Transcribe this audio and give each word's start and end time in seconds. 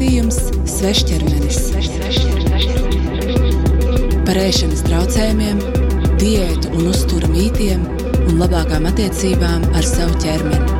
Raidījums 0.00 0.38
Svešķermenis 0.64 1.56
par 4.24 4.38
ēšanas 4.40 4.80
traucējumiem, 4.86 5.58
diētu 6.22 6.70
un 6.78 6.86
uzturu 6.88 7.28
mītiem 7.28 7.82
un 8.22 8.38
labākām 8.40 8.88
attiecībām 8.88 9.66
ar 9.76 9.84
savu 9.84 10.16
ķermeni. 10.22 10.78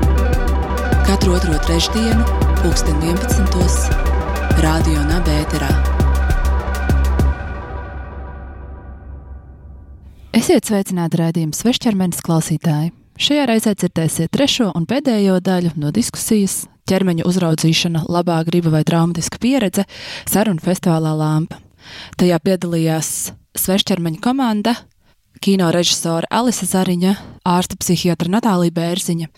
Katru 1.04 1.34
otro 1.36 1.58
trešdienu, 1.66 2.24
pulksten 2.62 2.96
11. 3.04 3.92
Radio 4.64 5.04
Nabērā. 5.10 5.68
Esiet 10.40 10.72
sveicināti 10.72 11.20
raidījuma 11.20 11.60
svešķermenis 11.60 12.24
klausītāji! 12.24 12.94
Šajā 13.20 13.42
reizē 13.50 13.74
dzirdēsiet 13.76 14.30
trešo 14.32 14.70
un 14.72 14.86
pēdējo 14.88 15.34
daļu 15.44 15.74
no 15.82 15.90
diskusijas 15.92 16.62
ķermeņa 16.88 17.26
uzraudzīšana, 17.28 18.06
labā 18.08 18.38
griba 18.48 18.72
vai 18.72 18.80
traumatiska 18.88 19.36
pieredze 19.42 19.84
sarunu 20.24 20.64
festivālā 20.64 21.12
Lampa. 21.18 21.58
Tajā 22.16 22.38
piedalījās 22.40 23.10
svešķermeņa 23.60 24.22
komanda, 24.24 24.72
kino 25.44 25.68
režisore 25.68 26.30
Alise 26.32 26.64
Zariņa, 26.70 27.12
ārsta 27.44 27.76
psihiatra 27.82 28.32
Natālija 28.32 28.72
Bērziņa 28.80 29.28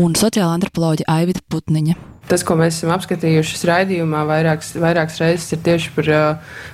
un 0.00 0.16
sociāla 0.16 0.56
antropoloģa 0.56 1.04
Aivita 1.18 1.44
Putniņa 1.52 2.00
tas, 2.28 2.44
ko 2.46 2.56
mēs 2.58 2.76
esam 2.76 2.92
apskatījuši 2.94 3.60
raidījumā, 3.68 4.22
vairākas, 4.28 4.72
vairākas 4.80 5.18
reizes 5.22 5.54
ir 5.54 5.62
tieši 5.64 5.92
par, 5.96 6.10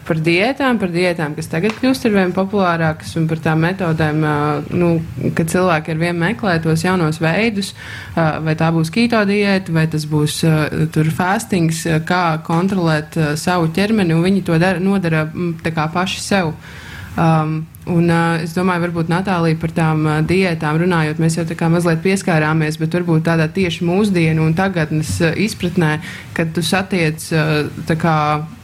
par 0.08 0.20
diētām, 0.26 0.78
par 0.82 0.92
diētām, 0.94 1.36
kas 1.38 1.50
tagad 1.52 1.76
kļūst 1.78 2.08
ar 2.08 2.14
vien 2.16 2.34
populārākas, 2.36 3.14
un 3.20 3.28
par 3.30 3.42
tām 3.44 3.64
metodēm, 3.64 4.22
nu, 4.74 4.90
kad 5.38 5.52
cilvēki 5.52 5.94
ar 5.94 6.00
vien 6.02 6.18
meklē 6.20 6.56
tos 6.64 6.84
jaunos 6.86 7.20
veidus, 7.22 7.72
vai 8.14 8.56
tā 8.58 8.70
būs 8.74 8.92
keto 8.94 9.22
diēta, 9.28 9.74
vai 9.74 9.86
tas 9.90 10.06
būs 10.10 10.40
tur 10.94 11.12
fastings, 11.14 11.84
kā 12.08 12.24
kontrolēt 12.46 13.18
savu 13.40 13.70
ķermeni, 13.74 14.16
un 14.16 14.26
viņi 14.26 14.46
to 14.48 14.58
dara, 14.62 14.82
nodara 14.82 15.28
tā 15.64 15.74
kā 15.74 15.86
paši 15.94 16.24
sev. 16.24 16.54
Um, 17.14 17.66
un 17.86 18.08
uh, 18.10 18.40
es 18.42 18.56
domāju, 18.56 18.88
varbūt 18.88 19.10
Natālija 19.12 19.58
par 19.62 19.70
tām 19.70 20.00
uh, 20.08 20.16
diētām 20.26 20.80
runājot, 20.82 21.20
mēs 21.22 21.36
jau 21.38 21.44
tā 21.46 21.54
kā 21.54 21.68
mazliet 21.70 22.00
pieskārāmies, 22.02 22.78
bet 22.80 22.96
varbūt 22.96 23.22
tādā 23.28 23.46
tieši 23.54 23.86
mūsdienu 23.86 24.42
un 24.42 24.56
tagadnes 24.58 25.12
uh, 25.22 25.30
izpratnē, 25.38 26.00
kad 26.34 26.50
tu 26.56 26.64
satiec, 26.66 27.22
uh, 27.30 27.70
tā 27.86 27.94
kā, 28.00 28.16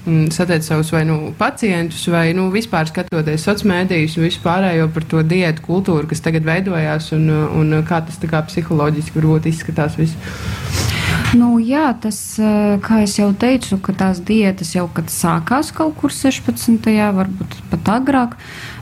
mm, 0.03 0.33
satiec 0.35 0.67
savus 0.67 0.91
vai 0.91 1.05
nu 1.07 1.21
pacientus, 1.39 2.03
vai 2.11 2.33
nu 2.35 2.49
vispār 2.51 2.91
skatoties 2.91 3.47
sociālos 3.47 3.69
mēdījus 3.71 4.19
un 4.19 4.27
vispārējo 4.27 4.89
par 4.97 5.07
to 5.15 5.23
diētu 5.23 5.69
kultūru, 5.69 6.11
kas 6.11 6.27
tagad 6.27 6.49
veidojās 6.49 7.13
un, 7.15 7.29
uh, 7.31 7.59
un 7.61 7.77
uh, 7.79 7.87
kā 7.87 8.03
tas 8.03 8.19
kā 8.19 8.43
psiholoģiski 8.51 9.21
varbūt 9.21 9.47
izskatās 9.53 10.01
viss. 10.01 10.99
Nu, 11.31 11.61
jā, 11.63 11.93
tas, 12.03 12.17
kā 12.83 12.97
jau 13.21 13.29
teicu, 13.39 13.79
tās 13.95 14.19
diētas 14.27 14.73
jau 14.75 14.89
kad 14.91 15.13
sākās 15.15 15.71
kaut 15.77 15.95
kur 16.01 16.11
16. 16.11 16.91
varbūt 17.15 17.55
pat 17.71 17.91
agrāk 18.01 18.35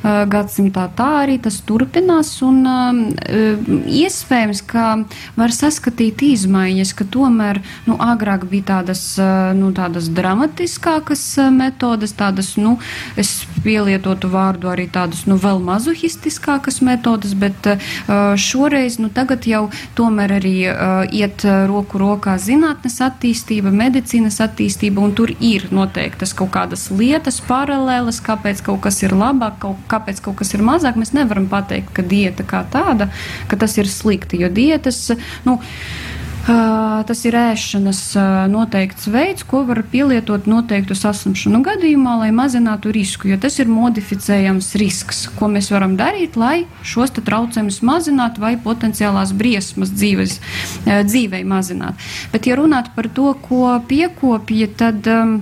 gadsimtā, 0.02 0.88
tā 0.96 1.08
arī 1.24 1.38
tas 1.42 1.60
turpinās. 1.66 2.30
Un, 2.46 2.62
iespējams, 3.88 4.62
ka 4.68 4.86
var 5.38 5.54
saskatīt 5.54 6.22
izmaiņas, 6.28 6.94
ka 6.98 7.06
tomēr 7.08 7.62
nu, 7.88 7.96
agrāk 7.98 8.46
bija 8.50 8.68
tādas, 8.74 9.02
nu, 9.58 9.72
tādas 9.76 10.10
dramatiskākas 10.14 11.24
metodas, 11.54 12.14
tādas, 12.18 12.54
nu, 12.60 12.76
es 13.18 13.42
pielietotu 13.64 14.30
vārdu 14.32 14.70
arī 14.72 14.88
tādas, 14.92 15.24
nu, 15.30 15.38
vēl 15.40 15.60
mazuhistiskākas 15.64 16.80
metodas, 16.86 17.34
bet 17.38 17.70
šoreiz, 18.38 18.98
nu, 19.02 19.10
tagad 19.14 19.46
jau 19.48 19.66
tomēr 19.98 20.38
arī 20.38 20.56
iet 21.14 21.44
roku 21.68 22.00
rokā 22.00 22.36
zinātnes 22.40 23.00
attīstība, 23.04 23.72
medicīnas 23.74 24.40
attīstība, 24.44 25.02
un 25.04 25.14
tur 25.18 25.32
ir 25.40 25.68
noteiktas 25.74 26.34
kaut 26.38 26.52
kādas 26.54 26.88
lietas, 26.94 27.40
paralēlas, 27.48 28.22
kāpēc 28.24 28.62
kaut 28.66 28.82
kas 28.86 29.02
ir 29.02 29.14
labāk, 29.16 29.58
kaut, 29.62 29.80
kāpēc 29.90 30.22
kaut 30.24 30.38
kas 30.42 30.54
ir 30.54 30.64
mazāk. 30.66 30.98
Mēs 31.00 31.14
nevaram 31.16 31.48
pateikt, 31.50 31.92
ka 31.96 32.04
dieta 32.06 32.46
kā 32.46 32.64
tāda, 32.72 33.10
ka 33.50 33.58
tas 33.60 33.76
ir 33.80 33.90
slikti, 33.90 34.40
jo 34.42 34.52
dietas, 34.52 35.06
nu, 35.48 35.58
Tas 36.48 37.18
ir 37.28 37.34
ēšanas 37.36 37.98
noteikts 38.48 39.10
veids, 39.12 39.44
ko 39.44 39.66
var 39.68 39.82
pielietot 39.92 40.46
noteiktu 40.48 40.94
saslimšanu 40.96 41.60
gadījumā, 41.66 42.14
lai 42.22 42.30
mazinātu 42.32 42.88
risku, 42.94 43.28
jo 43.28 43.36
tas 43.40 43.58
ir 43.60 43.68
modificējams 43.68 44.70
risks, 44.80 45.26
ko 45.36 45.50
mēs 45.52 45.68
varam 45.74 45.98
darīt, 46.00 46.38
lai 46.40 46.62
šos 46.80 47.12
traucējumus 47.18 47.82
mazinātu 47.84 48.40
vai 48.46 48.54
potenciālās 48.64 49.36
briesmas 49.36 49.92
dzīves, 49.92 50.38
dzīvei 50.88 51.44
mazinātu. 51.44 52.08
Bet, 52.32 52.48
ja 52.48 52.56
runāt 52.56 52.94
par 52.96 53.12
to, 53.12 53.34
ko 53.44 53.76
piekopja, 53.92 54.72
tad. 54.80 55.04
Um, 55.04 55.38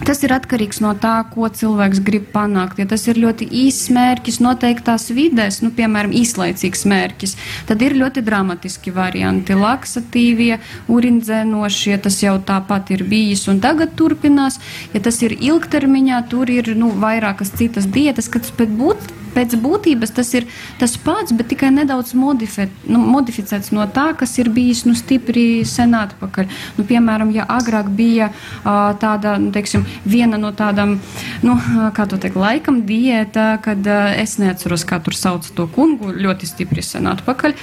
Tas 0.00 0.22
ir 0.24 0.32
atkarīgs 0.32 0.80
no 0.80 0.94
tā, 0.96 1.18
ko 1.28 1.48
cilvēks 1.52 2.00
grib 2.04 2.30
panākt. 2.32 2.78
Ja 2.80 2.86
tas 2.88 3.04
ir 3.10 3.20
ļoti 3.20 3.44
īsts 3.66 3.90
mērķis, 3.92 4.38
noteiktās 4.40 5.10
vidēs, 5.12 5.60
nu, 5.60 5.68
piemēram, 5.76 6.14
īslaicīgs 6.16 6.86
mērķis, 6.88 7.36
tad 7.68 7.84
ir 7.84 7.98
ļoti 8.00 8.24
dramatiski 8.24 8.94
varianti. 8.96 9.58
Laksatīvie, 9.60 10.56
urindzēnošie, 10.88 11.98
tas 12.06 12.16
jau 12.24 12.38
tāpat 12.40 12.94
ir 12.96 13.04
bijis 13.10 13.44
un 13.52 13.60
tagad 13.60 13.92
turpinās. 14.00 14.56
Ja 14.94 15.04
tas 15.04 15.20
ir 15.26 15.36
ilgtermiņā, 15.36 16.24
tur 16.32 16.48
ir 16.48 16.72
nu, 16.80 16.94
vairākas 16.96 17.52
citas 17.60 17.88
dietas, 17.90 18.32
kas 18.32 18.54
pēc 18.56 18.72
būt, 18.80 19.10
pēc 19.34 19.54
būtības 19.62 20.14
tas 20.16 20.32
ir 20.34 20.46
tas 20.80 20.96
pats, 21.00 21.34
bet 21.36 21.50
tikai 21.52 21.70
nedaudz 21.74 22.12
modifi, 22.18 22.68
nu, 22.90 23.02
modificēts 23.14 23.72
no 23.76 23.86
tā, 23.94 24.10
kas 24.18 24.36
ir 24.42 24.50
bijis 24.54 24.84
nu, 24.88 24.96
stipri 24.98 25.62
sen 25.68 25.94
atpakaļ. 25.98 26.50
Nu, 26.78 26.86
piemēram, 26.88 27.32
ja 27.34 27.46
agrāk 27.50 27.90
bija 27.96 28.30
uh, 28.32 28.90
tāda, 29.00 29.36
nu, 29.42 29.52
teiksim, 29.54 29.86
viena 30.04 30.38
no 30.40 30.52
tādām, 30.56 30.98
nu, 31.46 31.56
kā 31.96 32.06
to 32.10 32.18
teikt, 32.20 32.38
laikam 32.40 32.82
diēta, 32.88 33.60
kad 33.64 33.86
es 34.16 34.36
neatceros, 34.40 34.84
kā 34.88 35.00
tur 35.04 35.16
sauc 35.16 35.46
to 35.56 35.66
kungu, 35.74 36.12
ļoti 36.14 36.48
stipri 36.48 36.84
sen 36.84 37.08
atpakaļ, 37.10 37.56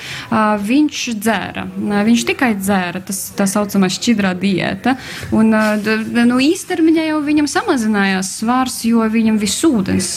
viņš 0.68 1.04
dzēra. 1.18 1.68
Viņš 2.08 2.26
tikai 2.32 2.54
dzēra, 2.60 3.02
tas 3.08 3.22
tā 3.38 3.48
saucamā 3.50 3.90
šķidrā 3.94 4.34
diēta. 4.40 4.98
Un, 5.36 5.54
nu, 5.54 6.40
īstermiņā 6.44 7.08
jau 7.12 7.22
viņam 7.26 7.50
samazinājās 7.52 8.34
svārs, 8.42 8.80
jo 8.88 9.06
viņam 9.12 9.40
viss 9.42 9.66
ūdens 9.68 10.12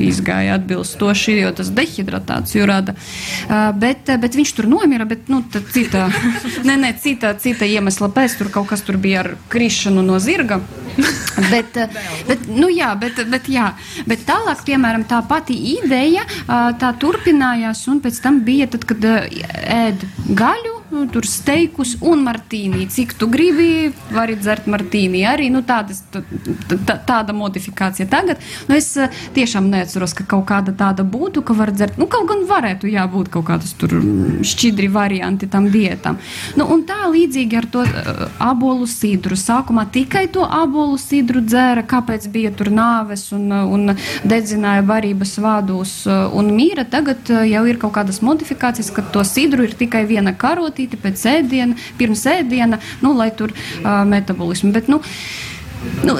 izgāja 0.00 0.56
atbilstoši, 0.58 1.36
jo 1.40 1.52
tas 1.56 1.72
dehidratāciju 1.74 2.68
rada. 2.68 2.96
Bet, 3.80 4.10
bet 4.22 4.38
viņš 4.38 4.54
tur 4.56 4.68
nomira, 4.70 5.06
bet 5.08 5.30
nu, 5.32 5.42
cita, 5.72 6.08
ne, 6.68 6.76
ne, 6.80 6.92
cita, 7.00 7.34
cita 7.40 7.68
iemesla 7.68 8.10
pēc 8.14 8.38
tur 8.40 8.52
kaut 8.54 8.70
kas 8.72 8.84
tur 8.86 9.00
bija 9.00 9.24
ar 9.24 9.34
krišanu 9.52 10.04
no 10.06 10.20
zirga. 10.22 10.60
bet, 11.52 11.78
bet, 12.28 12.48
nu, 12.48 12.70
jā, 12.72 12.90
bet, 13.00 13.22
bet, 13.30 13.48
jā, 13.50 13.70
bet 14.10 14.26
tālāk, 14.28 14.64
piemēram, 14.66 15.06
tā 15.10 15.22
pati 15.28 15.56
ideja 15.76 16.26
tā 16.80 16.92
turpinājās, 17.00 17.86
un 17.92 18.02
pēc 18.04 18.20
tam 18.24 18.42
bija, 18.46 18.68
tad, 18.70 18.86
kad 18.88 19.06
ēd 19.06 20.06
gaļu, 20.38 20.79
nu, 20.90 21.04
tur 21.10 21.26
steikus 21.26 21.94
un 22.00 22.24
martīnī. 22.26 22.86
Cik 22.90 23.14
tu 23.18 23.28
gribi, 23.30 23.90
vari 24.10 24.36
dzert 24.38 24.66
martīnī. 24.70 25.22
Arī 25.28 25.50
nu, 25.52 25.62
tādas, 25.66 26.02
tā, 26.10 26.96
tāda 27.06 27.34
modifikācija 27.36 28.08
tagad. 28.10 28.40
Nu, 28.68 28.76
es 28.78 28.92
tiešām 29.36 29.70
neatceros, 29.70 30.14
ka 30.18 30.26
kaut 30.28 30.46
kāda 30.50 30.74
tāda 30.76 31.04
būtu, 31.06 31.44
ka 31.46 31.54
var 31.56 31.72
dzert. 31.74 31.98
Nu, 32.00 32.08
kaut 32.10 32.26
gan 32.30 32.42
varētu 32.48 32.90
jābūt 32.90 33.30
kaut 33.34 33.46
kādas 33.50 33.74
tur 33.78 33.94
šķidri 34.46 34.90
varianti 34.92 35.48
tam 35.50 35.68
dietam. 35.70 36.18
Nu, 36.58 36.66
un 36.74 36.82
tā 36.88 37.06
līdzīgi 37.10 37.60
ar 37.60 37.70
to 37.70 37.84
uh, 37.86 38.24
abolu 38.42 38.88
sidru. 38.90 39.38
Sākumā 39.38 39.86
tikai 39.94 40.26
to 40.32 40.42
abolu 40.44 40.98
sidru 41.00 41.44
dzēra, 41.44 41.86
kāpēc 41.86 42.26
bija 42.32 42.50
tur 42.56 42.72
nāves 42.74 43.28
un, 43.36 43.46
un 43.52 43.94
dedzināja 44.26 44.82
barības 44.86 45.36
vādus 45.42 45.94
un 46.08 46.50
mīra. 46.56 46.84
Tagad 46.90 47.30
jau 47.30 47.64
ir 47.68 47.78
kaut 47.80 47.94
kādas 47.94 48.20
modifikācijas, 48.26 48.90
ka 48.94 49.04
to 49.14 49.22
sidru 49.26 49.68
ir 49.68 49.76
tikai 49.78 50.02
viena 50.08 50.34
karota 50.34 50.79
kafīti 50.80 51.00
pēc 51.00 51.24
ēdiena, 51.28 51.76
pirms 51.98 52.24
ēdiena, 52.26 52.80
nu, 53.02 53.12
lai 53.16 53.30
tur 53.36 53.52
uh, 53.52 54.04
metabolismu. 54.06 54.72
Bet, 54.72 54.88
nu, 54.88 55.00
nu, 56.04 56.16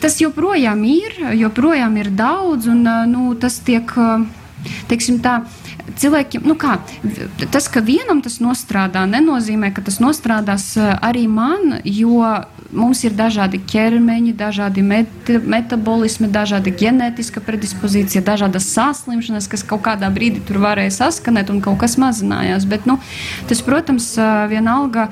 tas 0.00 0.20
joprojām 0.20 0.82
ir, 0.84 1.14
joprojām 1.38 1.96
ir 1.96 2.10
daudz, 2.10 2.66
un 2.66 2.82
nu, 3.10 3.34
tas 3.38 3.60
tiek, 3.60 3.86
teiksim 4.88 5.20
tā, 5.22 5.40
cilvēkiem, 5.98 6.46
nu 6.46 6.56
kā, 6.60 6.78
tas, 7.50 7.68
ka 7.72 7.82
vienam 7.84 8.22
tas 8.24 8.38
nostrādā, 8.42 9.06
nenozīmē, 9.10 9.72
ka 9.74 9.84
tas 9.86 10.00
nostrādās 10.02 10.72
arī 10.78 11.26
man, 11.30 11.80
jo 11.84 12.22
mums 12.70 13.02
ir 13.04 13.14
dažādi 13.18 13.60
ķermeņi, 13.70 14.34
dažādi 14.38 14.82
met 14.86 15.30
metabolismi, 15.50 16.28
dažādi 16.30 16.72
ģenētiska 16.78 17.42
predispozīcija, 17.44 18.22
dažādas 18.26 18.68
saslimšanas, 18.74 19.48
kas 19.50 19.64
kaut 19.66 19.82
kādā 19.86 20.10
brīdī 20.14 20.42
tur 20.46 20.60
varēja 20.62 20.94
saskanēt 21.00 21.50
un 21.50 21.60
kaut 21.64 21.80
kas 21.82 21.96
mazinājās. 22.00 22.66
Bet, 22.70 22.86
nu, 22.86 22.98
tas, 23.50 23.62
protams, 23.66 24.12
vienalga 24.50 25.08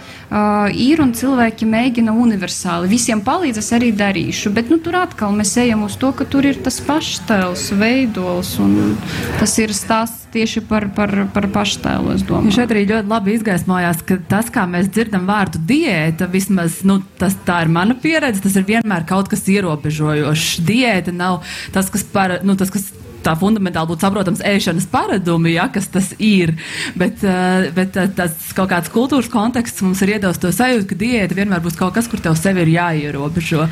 ir 0.75 1.03
un 1.03 1.15
cilvēki 1.19 1.69
mēģina 1.69 2.15
universāli. 2.15 2.91
Visiem 2.93 3.23
palīdzēs 3.27 3.73
arī 3.77 3.91
darīšu, 3.97 4.55
bet 4.55 4.71
nu, 4.73 4.79
tur 4.83 5.01
atkal 5.03 5.35
mēs 5.35 5.57
ejam 5.61 5.85
uz 5.89 5.99
to, 5.99 6.13
ka 6.15 6.29
tur 6.29 6.47
ir 6.49 6.63
tas 6.63 6.81
pašs 6.85 7.25
tēls, 7.29 7.69
veidols 7.79 8.55
un 8.63 8.97
tas 9.41 9.59
ir 9.59 9.75
stāsts 9.75 10.28
tieši 10.33 10.63
par, 10.69 10.89
par, 10.97 11.13
par 11.35 11.49
paštēlu. 11.55 12.19
Ja 12.19 12.55
šeit 12.55 12.75
arī 12.75 12.85
ļoti 12.91 13.11
labi 13.11 13.35
izgaismojās, 13.39 14.05
ka 14.09 14.21
tas, 14.31 14.53
kā 14.55 14.67
mēs 14.71 14.91
dzirdam 14.93 15.27
vārdu 15.29 15.61
diēta, 15.69 16.29
vismaz 16.31 16.83
nu, 16.89 17.01
tas, 17.21 17.37
tā 17.47 17.63
ir 17.65 17.73
mana 17.73 17.97
pieredze, 17.99 18.45
tas 18.45 18.57
ir 18.59 18.69
vienmēr 18.69 19.09
kaut 19.09 19.31
kas 19.33 19.47
ierobežojošs. 19.51 20.63
Diēta 20.69 21.15
nav 21.15 21.43
tas, 21.75 21.91
kas, 21.93 22.07
par, 22.13 22.41
nu, 22.47 22.57
tas, 22.59 22.73
kas 22.75 22.91
tā 23.25 23.35
fundamentāli 23.39 23.91
būtu 23.91 24.05
saprotams 24.05 24.43
ēšanas 24.47 24.89
paradumi, 24.93 25.55
ja, 25.57 25.69
kas 25.73 25.89
tas 25.93 26.11
ir. 26.23 26.55
Bet, 26.99 27.23
uh, 27.27 27.69
bet 27.77 27.97
uh, 27.99 28.09
tas 28.19 28.37
kaut 28.57 28.71
kāds 28.73 28.93
kultūras 28.95 29.31
konteksts 29.33 29.85
mums 29.85 30.03
ir 30.05 30.17
iedos 30.17 30.41
to 30.43 30.53
sajūtu, 30.55 30.89
ka 30.91 31.01
diēta 31.03 31.39
vienmēr 31.39 31.63
būs 31.65 31.79
kaut 31.79 31.97
kas, 31.99 32.09
kur 32.11 32.23
tev 32.25 32.39
sevi 32.39 32.65
ir 32.65 32.75
jāierobežo. 32.77 33.67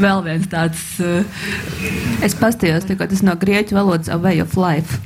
Vēl 0.00 0.22
viens 0.28 0.48
tāds. 0.52 0.84
Uh, 1.02 1.26
es 2.24 2.36
pastījos, 2.38 2.86
ka 2.88 3.10
tas 3.10 3.24
no 3.26 3.36
grieķu 3.38 3.78
valodas 3.78 4.12
a 4.12 4.20
way 4.20 4.42
of 4.42 4.56
life. 4.60 5.00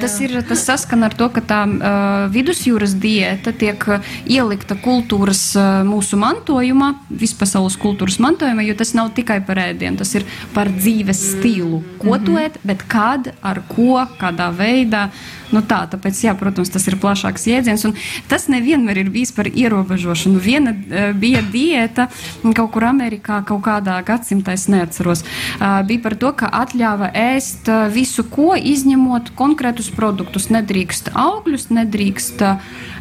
Tas 0.00 0.16
ir 0.24 0.32
tas 0.42 0.62
saskan 0.66 1.04
ar 1.06 1.14
to, 1.14 1.28
ka 1.30 1.42
tā 1.44 1.60
uh, 1.68 2.24
vidusjūras 2.34 2.96
diēta 2.98 3.52
tiek 3.54 3.84
ielikta 4.26 4.74
kultūras 4.80 5.42
uh, 5.54 5.82
mūsu 5.86 6.18
mantojumā, 6.18 6.88
vispasaules 7.22 7.76
kultūras 7.78 8.18
mantojumā, 8.22 8.64
jo 8.66 8.74
tas 8.80 8.90
nav 8.98 9.12
tikai 9.14 9.38
par 9.46 9.60
ēdienu, 9.62 10.00
tas 10.00 10.14
ir 10.18 10.26
par 10.54 10.72
dzīves 10.74 11.20
stilu. 11.34 11.82
Ko 12.00 12.10
mm 12.10 12.16
-hmm. 12.16 12.24
tu 12.26 12.38
ēd, 12.42 12.58
bet 12.64 12.82
kad, 12.88 13.30
ar 13.42 13.62
ko, 13.68 14.02
kādā 14.18 14.50
veidā. 14.50 15.04
Uh, 15.10 15.39
Nu 15.50 15.62
tā, 15.66 15.82
tāpēc, 15.90 16.18
jā, 16.24 16.34
protams, 16.38 16.70
tas 16.70 16.86
ir 16.86 16.96
plašāks 17.00 17.46
jēdziens. 17.50 17.86
Tas 18.30 18.46
nevienmēr 18.52 19.02
ir 19.02 19.10
bijis 19.10 19.32
par 19.34 19.48
ierobežošanu. 19.50 20.38
Viena 20.42 20.74
uh, 20.74 21.10
bija 21.16 21.42
diēta 21.42 22.06
kaut 22.56 22.70
kur 22.74 22.86
Amerikā, 22.86 23.40
kaut 23.46 23.64
kādā 23.66 23.98
gadsimtā, 24.06 24.54
es 24.54 24.68
neatceros. 24.70 25.24
Uh, 25.58 25.80
bija 25.86 26.04
par 26.06 26.16
to, 26.20 26.32
ka 26.38 26.50
atļāva 26.62 27.10
ēst 27.18 27.70
uh, 27.70 27.88
visu, 27.92 28.24
ko 28.30 28.54
izņemot 28.54 29.32
konkrētus 29.38 29.90
produktus. 29.94 30.50
Nedrīkst 30.54 31.12
augļus, 31.18 31.68
nedrīkst 31.74 32.44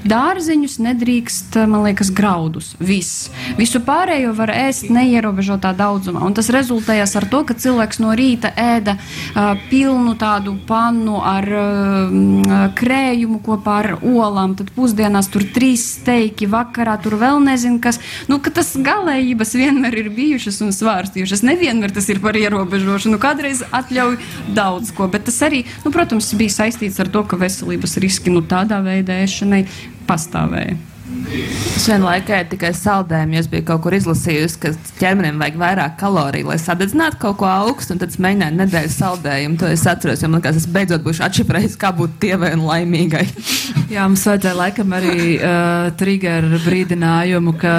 dārziņus, 0.10 0.80
nedrīkst, 0.84 1.60
man 1.70 1.86
liekas, 1.86 2.12
graudus. 2.16 2.74
Viss. 2.80 3.30
Visu 3.60 3.82
pārējo 3.86 4.34
var 4.38 4.54
ēst 4.56 4.90
neierobežotā 4.94 5.74
daudzumā. 5.78 6.24
Un 6.26 6.36
tas 6.38 6.50
rezultējās 6.54 7.16
ar 7.20 7.30
to, 7.30 7.44
ka 7.46 7.58
cilvēks 7.60 8.02
no 8.02 8.16
rīta 8.18 8.54
ēda 8.58 8.98
uh, 8.98 9.54
pilnu 9.70 10.16
tādu 10.20 10.56
pannu 10.70 11.20
ar 11.22 11.50
uh, 11.54 12.39
krējumu 12.80 13.40
kopā 13.46 13.76
ar 13.84 13.90
olām, 14.00 14.56
tad 14.60 14.72
pusdienās 14.76 15.30
tur 15.32 15.46
trīs 15.56 15.86
steiki, 16.00 16.50
vakarā 16.50 16.98
tur 17.04 17.18
vēl 17.22 17.42
nezinu 17.46 17.82
kas. 17.84 18.02
Nu, 18.32 18.40
ka 18.44 18.54
tas 18.56 18.74
galējības 18.76 19.56
vienmēr 19.60 20.00
ir 20.04 20.12
bijušas 20.16 20.62
un 20.66 20.76
svārstījušas. 20.76 21.46
Nevienmēr 21.48 21.94
tas 21.96 22.10
ir 22.12 22.22
par 22.24 22.38
ierobežošanu. 22.40 23.22
Kādreiz 23.22 23.64
atļauj 23.70 24.20
daudz 24.58 24.94
ko, 24.96 25.10
bet 25.12 25.28
tas 25.30 25.42
arī, 25.46 25.66
nu, 25.86 25.94
protams, 25.96 26.32
bija 26.40 26.60
saistīts 26.62 27.00
ar 27.02 27.12
to, 27.14 27.26
ka 27.28 27.40
veselības 27.40 28.00
riski 28.04 28.34
nu, 28.34 28.46
tādā 28.46 28.82
veidā 28.86 29.22
ēšanai 29.26 29.66
pastāvēja. 30.10 30.89
Es 31.30 31.86
vienlaikus 31.88 32.34
ēdu 32.36 32.54
tikai 32.54 32.70
saldējumu, 32.76 33.36
jo 33.38 33.44
biju 33.52 33.66
kaut 33.68 33.82
kur 33.84 33.96
izlasījusi, 33.96 34.58
ka 34.64 34.72
ķermenim 35.00 35.40
vajag 35.42 35.60
vairāk 35.62 35.96
kaloriju, 36.00 36.50
lai 36.52 36.58
sadedzinātu 36.62 37.20
kaut 37.22 37.38
ko 37.42 37.48
augstu, 37.50 37.96
un 37.96 38.02
tad 38.02 38.14
es 38.14 38.20
mēģināju 38.22 38.58
nedēļu 38.60 38.92
saldējumu. 38.96 39.60
To 39.62 39.70
es 39.74 39.86
atceros, 39.90 40.24
jo 40.24 40.30
man 40.30 40.40
liekas, 40.40 40.60
es 40.62 40.68
beidzot 40.74 41.06
būšu 41.06 41.26
atšifrējis, 41.28 41.78
kā 41.82 41.94
būt 41.96 42.18
tievai 42.24 42.52
un 42.58 42.66
laimīgai. 42.68 43.26
Jā, 43.94 44.06
mums 44.06 44.26
vajadzēja 44.30 44.58
laikam 44.60 44.96
arī 44.98 45.16
uh, 45.38 45.90
triggeru 46.00 46.62
brīdinājumu, 46.66 47.56
ka 47.62 47.78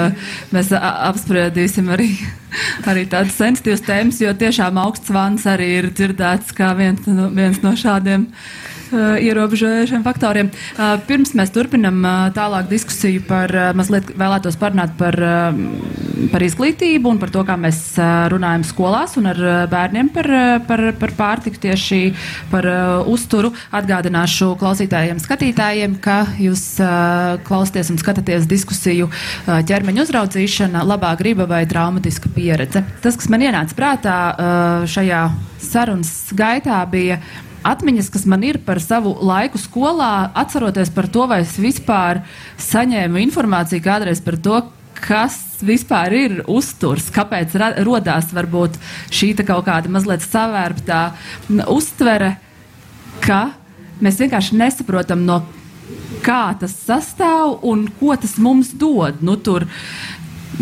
mēs 0.55 0.73
apspriedīsim 0.81 1.91
arī, 1.93 2.09
arī 2.91 3.05
tādas 3.11 3.37
sensitīvas 3.39 3.85
tēmas, 3.87 4.23
jo 4.23 4.33
tiešām 4.37 4.81
augsts 4.81 5.13
vans 5.13 5.47
arī 5.49 5.73
ir 5.79 5.93
dzirdēts 5.93 6.57
kā 6.57 6.73
viens 6.79 7.07
viens 7.07 7.63
no 7.63 7.77
šādiem. 7.79 8.27
Uh, 8.31 8.71
uh, 8.91 9.17
ierobežojošiem 9.21 10.03
faktoriem. 10.05 10.51
Uh, 10.51 10.95
pirms 11.07 11.33
mēs 11.37 11.53
turpinam 11.55 11.99
uh, 12.03 12.29
tālāk 12.35 12.69
diskusiju 12.71 13.23
par, 13.27 13.51
uh, 13.55 13.71
mazliet 13.77 14.11
vēlētos 14.17 14.57
parunāt 14.61 14.93
par, 14.99 15.17
uh, 15.17 16.29
par 16.31 16.45
izglītību 16.45 17.11
un 17.11 17.21
par 17.21 17.33
to, 17.33 17.43
kā 17.47 17.57
mēs 17.59 17.81
uh, 17.99 18.27
runājam 18.31 18.65
skolās 18.67 19.17
un 19.19 19.29
ar 19.31 19.41
uh, 19.41 19.57
bērniem 19.71 20.11
par, 20.13 20.29
uh, 20.31 20.55
par, 20.67 20.85
par 20.99 21.15
pārtiku 21.17 21.61
tieši 21.67 22.01
par 22.51 22.67
uh, 22.67 23.11
uzturu. 23.11 23.53
Atgādināšu 23.75 24.53
klausītājiem, 24.61 25.21
skatītājiem, 25.23 25.97
ka 26.03 26.21
jūs 26.41 26.65
uh, 26.83 27.37
klausāties 27.47 27.91
un 27.93 28.01
skatāties 28.01 28.49
diskusiju 28.49 29.09
uh, 29.09 29.61
ķermeņa 29.67 30.05
uzraudzīšana, 30.05 30.83
labā 30.87 31.13
griba 31.19 31.47
vai 31.49 31.63
traumatiska 31.69 32.31
pieredze. 32.35 32.83
Tas, 33.03 33.19
kas 33.19 33.31
man 33.31 33.45
ienāca 33.45 33.77
prātā 33.77 34.17
uh, 34.31 34.89
šajā 34.89 35.23
sarunas 35.61 36.11
gaitā, 36.35 36.81
bija 36.91 37.21
atmiņas, 37.67 38.09
kas 38.13 38.25
man 38.29 38.43
ir 38.45 38.59
par 38.65 38.81
savu 38.83 39.13
laiku 39.25 39.59
skolā, 39.61 40.31
atceroties 40.37 40.91
par 40.93 41.07
to, 41.11 41.27
vai 41.29 41.41
es 41.45 41.57
vispār 41.61 42.23
saņēmu 42.61 43.21
informāciju 43.27 43.83
kādreiz 43.85 44.21
par 44.23 44.37
to, 44.41 44.61
kas 45.01 45.37
vispār 45.65 46.13
ir 46.13 46.37
uzturs, 46.49 47.09
kāpēc 47.13 47.55
radās 47.57 48.31
varbūt 48.33 48.77
šī 49.13 49.33
kaut 49.41 49.65
kāda 49.69 49.91
mazliet 49.93 50.25
savērptā 50.25 51.01
uztvere, 51.69 52.35
ka 53.21 53.47
mēs 54.01 54.21
vienkārši 54.21 54.57
nesaprotam, 54.57 55.25
no 55.25 55.41
kā 56.25 56.53
tas 56.59 56.73
sastāv 56.85 57.59
un 57.67 57.87
ko 57.99 58.15
tas 58.19 58.37
mums 58.41 58.73
dod. 58.77 59.21
Nu, 59.25 59.37
tur, 59.37 59.65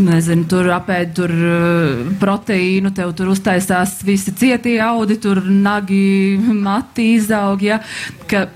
nezinu, 0.04 0.46
tur 0.50 0.70
apēd 0.76 1.12
tur 1.18 1.34
uh, 1.34 2.06
proteīnu, 2.22 2.94
tev 2.96 3.14
tur 3.18 3.34
uztaisās 3.34 4.00
visi 4.08 4.34
cietie 4.38 4.80
audi, 4.84 5.20
tur 5.22 5.44
nagi, 5.44 6.40
mati 6.40 7.14
izaug, 7.18 7.62
ja, 7.66 7.82
ka 8.30 8.48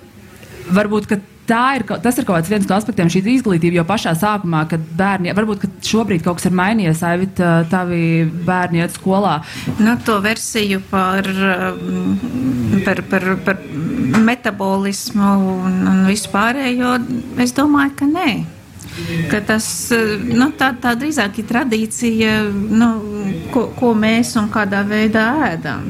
varbūt, 0.73 1.09
ka 1.09 1.19
tā 1.47 1.63
ir, 1.77 1.83
tas 2.03 2.17
ir 2.17 2.25
kaut 2.27 2.37
kāds 2.39 2.51
viens 2.51 2.67
no 2.69 2.77
aspektiem 2.77 3.11
šī 3.11 3.23
izglītība, 3.35 3.81
jo 3.81 3.85
pašā 3.87 4.13
sākumā, 4.19 4.63
kad 4.71 4.83
bērni, 4.97 5.33
varbūt, 5.35 5.63
ka 5.63 5.71
šobrīd 5.87 6.23
kaut 6.25 6.39
kas 6.39 6.47
ir 6.49 6.55
mainījies, 6.59 7.03
Aivit, 7.07 7.41
tavi 7.71 8.23
bērni 8.47 8.83
iet 8.83 8.95
skolā. 8.95 9.39
Nu, 9.81 9.97
to 10.05 10.19
versiju 10.23 10.81
par, 10.91 11.27
par, 12.87 13.03
par, 13.11 13.29
par 13.45 13.61
metabolismu 14.23 15.35
un, 15.57 15.79
un 15.91 16.03
vispārējo, 16.09 16.97
es 17.43 17.55
domāju, 17.57 17.97
ka 17.99 18.09
nē 18.09 18.29
ka 19.31 19.41
tas 19.47 19.67
nu, 20.23 20.49
tā, 20.57 20.73
tā 20.81 20.93
drīzāk 20.99 21.41
ir 21.41 21.49
tradīcija, 21.49 22.33
nu, 22.51 22.89
ko, 23.53 23.67
ko 23.77 23.93
mēs 23.97 24.35
un 24.41 24.49
kādā 24.53 24.83
veidā 24.87 25.27
ēdam. 25.53 25.89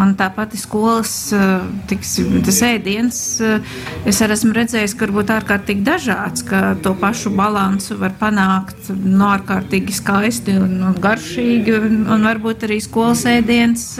Un 0.00 0.12
tāpat 0.16 0.54
skolas 0.56 1.12
tiks, 1.90 2.12
tas 2.46 2.60
ēdiens, 2.64 3.16
es 4.08 4.20
arī 4.22 4.36
esmu 4.36 4.54
redzējis, 4.56 4.94
ka 4.94 5.08
varbūt 5.08 5.32
ārkārtīgi 5.34 5.82
dažāds, 5.86 6.44
ka 6.46 6.76
to 6.82 6.94
pašu 7.00 7.32
balansu 7.36 7.98
var 8.00 8.14
panākt 8.20 8.92
no 8.94 9.10
nu, 9.18 9.24
ārkārtīgi 9.32 9.96
skaisti 9.98 10.54
un, 10.60 10.94
garšīgi, 11.02 11.74
un, 11.76 11.98
un 12.14 12.28
varbūt 12.30 12.68
arī 12.68 12.78
skolas 12.84 13.26
ēdiens 13.28 13.90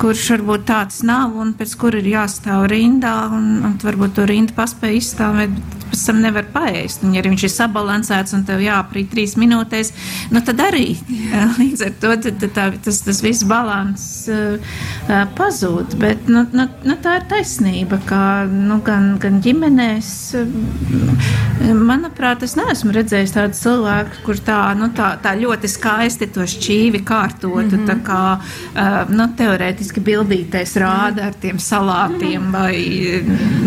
kurš 0.00 0.26
varbūt 0.34 0.66
tāds 0.68 1.02
nav 1.06 1.36
un 1.40 1.54
pēc 1.58 1.74
kura 1.80 2.00
ir 2.00 2.10
jāstāv 2.14 2.66
rindā, 2.72 3.14
un, 3.34 3.48
un 3.66 3.78
varbūt 3.82 4.16
to 4.18 4.26
rindu 4.28 4.54
paspēj 4.56 4.98
izstāvēt, 4.98 5.56
pēc 5.94 6.04
tam 6.08 6.20
nevar 6.24 6.46
paēst. 6.54 7.04
Un, 7.06 7.14
ja 7.14 7.22
viņš 7.24 7.46
ir 7.46 7.52
sabalansēts 7.54 8.34
un 8.36 8.44
tev 8.48 8.62
jāaprīt 8.64 9.12
trīs 9.12 9.36
minūtēs, 9.40 9.92
nu 10.34 10.42
tad 10.44 10.62
arī 10.64 10.96
līdz 11.60 11.84
ar 11.86 11.94
to 12.02 12.14
tad, 12.26 12.46
tā, 12.56 12.66
tas, 12.84 13.00
tas 13.06 13.22
viss 13.24 13.46
balans 13.48 14.06
uh, 14.32 14.58
uh, 14.58 15.24
pazūd. 15.38 15.96
Bet 16.02 16.28
nu, 16.30 16.44
nu, 16.52 16.66
nu, 16.84 16.98
tā 17.04 17.18
ir 17.20 17.28
taisnība, 17.30 18.00
ka 18.08 18.20
nu, 18.50 18.80
gan, 18.84 19.14
gan 19.22 19.40
ģimenēs, 19.44 20.10
uh, 20.40 21.72
manuprāt, 21.78 22.42
es 22.46 22.56
neesmu 22.58 22.94
redzējis 22.96 23.36
tādu 23.36 23.58
cilvēku, 23.58 24.24
kur 24.26 24.42
tā, 24.42 24.60
nu, 24.78 24.90
tā, 24.96 25.14
tā 25.22 25.36
ļoti 25.38 25.70
skaisti 25.70 26.30
to 26.34 26.46
šķīvi 26.50 27.04
kārtotu, 27.06 27.78
mm 27.78 27.84
-hmm. 27.84 27.88
tā 27.90 27.98
kā 28.04 28.22
uh, 28.34 29.14
nu, 29.14 29.28
teorētiski 29.38 29.83
bildītais 29.92 30.74
rāda 30.80 31.28
ar 31.28 31.36
tiem 31.40 31.58
salātiem 31.62 32.50
vai, 32.52 32.76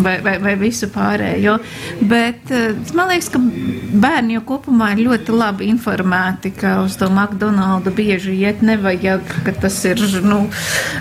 vai, 0.03 0.15
vai, 0.24 0.38
vai 0.43 0.55
visu 0.59 0.89
pārējo. 0.93 1.57
Bet, 2.01 2.51
eh, 2.51 2.74
man 2.97 3.12
liekas, 3.12 3.29
ka 3.33 3.41
bērni 3.41 4.38
jau 4.38 4.43
kopumā 4.53 4.91
ir 4.95 5.03
ļoti 5.07 5.36
labi 5.36 5.69
informēti, 5.71 6.53
ka 6.57 6.77
uz 6.86 6.97
to 7.00 7.09
McDonaldu 7.12 7.93
bieži 7.95 8.36
iet 8.41 8.63
nevajag, 8.65 9.25
ka 9.45 9.55
tas 9.62 9.77
ir 9.89 10.01
nu, 10.24 10.43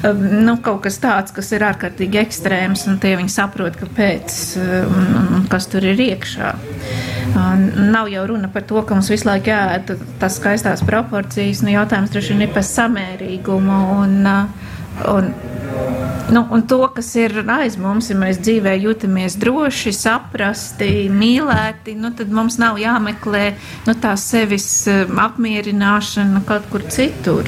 eh, 0.03 0.13
nu, 0.13 0.57
kaut 0.63 0.83
kas 0.87 0.99
tāds, 1.03 1.35
kas 1.37 1.53
ir 1.53 1.67
ārkārtīgi 1.67 2.23
ekstrēms, 2.23 2.87
un 2.91 3.01
tie 3.03 3.17
viņi 3.17 3.33
saprot, 3.33 3.79
kāpēc 3.81 4.39
eh, 4.63 4.77
un, 4.87 5.11
un 5.41 5.49
kas 5.53 5.71
tur 5.73 5.85
ir 5.85 6.01
iekšā. 6.11 6.55
Nav 7.37 8.09
jau 8.09 8.23
runa 8.31 8.49
par 8.49 8.65
to, 8.65 8.81
ka 8.87 8.97
mums 8.97 9.11
visu 9.13 9.29
laiku 9.29 9.51
jāēd 9.51 9.91
tas 10.21 10.39
skaistās 10.39 10.81
proporcijas, 10.87 11.61
nu 11.65 11.75
jautājums 11.75 12.13
droši 12.15 12.33
vien 12.33 12.47
ir 12.47 12.55
par 12.55 12.65
samērīgumu 12.65 13.81
un, 13.99 14.15
un 15.05 15.33
Nu, 16.31 16.47
un 16.51 16.63
to, 16.67 16.81
kas 16.95 17.13
ir 17.15 17.37
aiz 17.55 17.77
mums, 17.79 18.09
ja 18.11 18.17
mēs 18.19 18.41
dzīvē 18.43 18.73
jūtamies 18.83 19.37
droši, 19.39 19.93
saprasti, 19.95 21.07
mīlēti, 21.13 21.95
nu, 22.01 22.11
tad 22.19 22.33
mums 22.35 22.57
nav 22.59 22.81
jāmeklē 22.83 23.45
nu, 23.87 23.95
tā 24.03 24.17
sevis 24.19 24.67
um, 24.91 25.21
apmierināšana 25.23 26.43
kaut 26.49 26.67
kur 26.73 26.83
citur. 26.91 27.47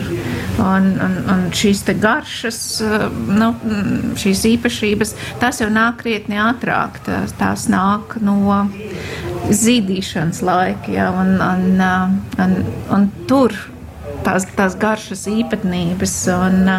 Un, 0.62 0.93
un, 0.95 1.17
un 1.26 1.43
šīs 1.55 1.83
garšas, 1.99 2.61
um, 2.87 3.33
nu, 3.40 3.50
šīs 4.19 4.45
īpašības, 4.52 5.14
tās 5.43 5.59
jau 5.64 5.71
nāk 5.75 5.99
krietni 6.05 6.38
ātrāk. 6.38 7.00
Tās, 7.09 7.35
tās 7.40 7.67
nāk 7.73 8.14
no 8.23 8.62
zīdīšanas 9.50 10.38
laika. 10.47 10.95
Ja, 10.95 11.11
un, 11.19 11.35
un, 11.43 11.83
uh, 11.83 12.47
un, 12.47 12.57
un 12.95 13.11
tur 13.26 13.59
tās, 14.26 14.46
tās 14.56 14.76
garšas 14.78 15.26
īpatnības 15.30 16.14
un, 16.34 16.72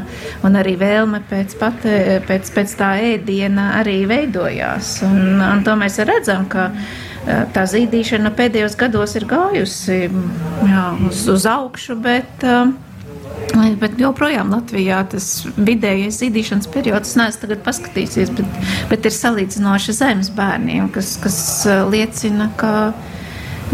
un 0.45 0.57
arī 0.59 0.75
vēlme 0.79 1.21
pēc, 1.29 1.55
pat, 1.59 1.85
pēc, 2.27 2.51
pēc 2.55 2.75
tā 2.79 2.93
ēdiena 3.13 3.71
arī 3.79 4.01
veidojās. 4.09 4.99
Un, 5.07 5.39
un 5.43 5.63
to 5.65 5.75
mēs 5.79 5.99
redzam, 6.07 6.47
ka 6.51 6.69
e, 6.71 7.41
tā 7.55 7.65
zīdīšana 7.69 8.33
pēdējos 8.37 8.77
gados 8.79 9.15
ir 9.19 9.27
gājusi 9.29 10.01
jā, 10.07 10.85
uz, 11.09 11.25
uz 11.31 11.47
augšu, 11.49 11.97
bet, 12.03 12.45
e, 12.45 13.69
bet 13.81 13.99
joprojām 13.99 14.53
Latvijā 14.55 15.01
tas 15.11 15.29
vidējais 15.57 16.19
zīdīšanas 16.23 16.71
periods, 16.73 17.15
neesmu 17.19 17.45
tagad 17.45 17.63
paskatīsies, 17.67 18.33
bet, 18.37 18.59
bet 18.91 19.07
ir 19.09 19.15
salīdzinoši 19.15 19.97
zemes 20.01 20.33
bērniem, 20.35 20.91
kas, 20.95 21.15
kas 21.23 21.39
e, 21.67 21.79
liecina, 21.93 22.51
ka 22.59 22.73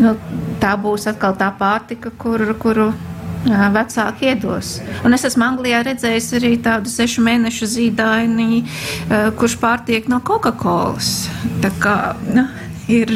nu, 0.02 0.16
tā 0.62 0.76
būs 0.80 1.10
atkal 1.12 1.36
tā 1.40 1.52
pārtika, 1.60 2.12
kur, 2.20 2.44
kuru 2.60 2.90
vecāki 3.46 4.32
iedos. 4.32 4.80
Un 5.06 5.14
es 5.18 5.26
esmu 5.28 5.46
Anglijā 5.46 5.84
redzējis 5.86 6.34
arī 6.40 6.52
tādu 6.66 6.92
sešu 6.92 7.24
mēnešu 7.26 7.70
zīdaini, 7.76 8.64
kurš 9.40 9.58
pārtiek 9.62 10.10
no 10.12 10.22
Coca-Colas. 10.26 11.30
Tā 11.64 11.74
kā 11.82 11.98
nu, 12.34 12.48
ir. 12.92 13.16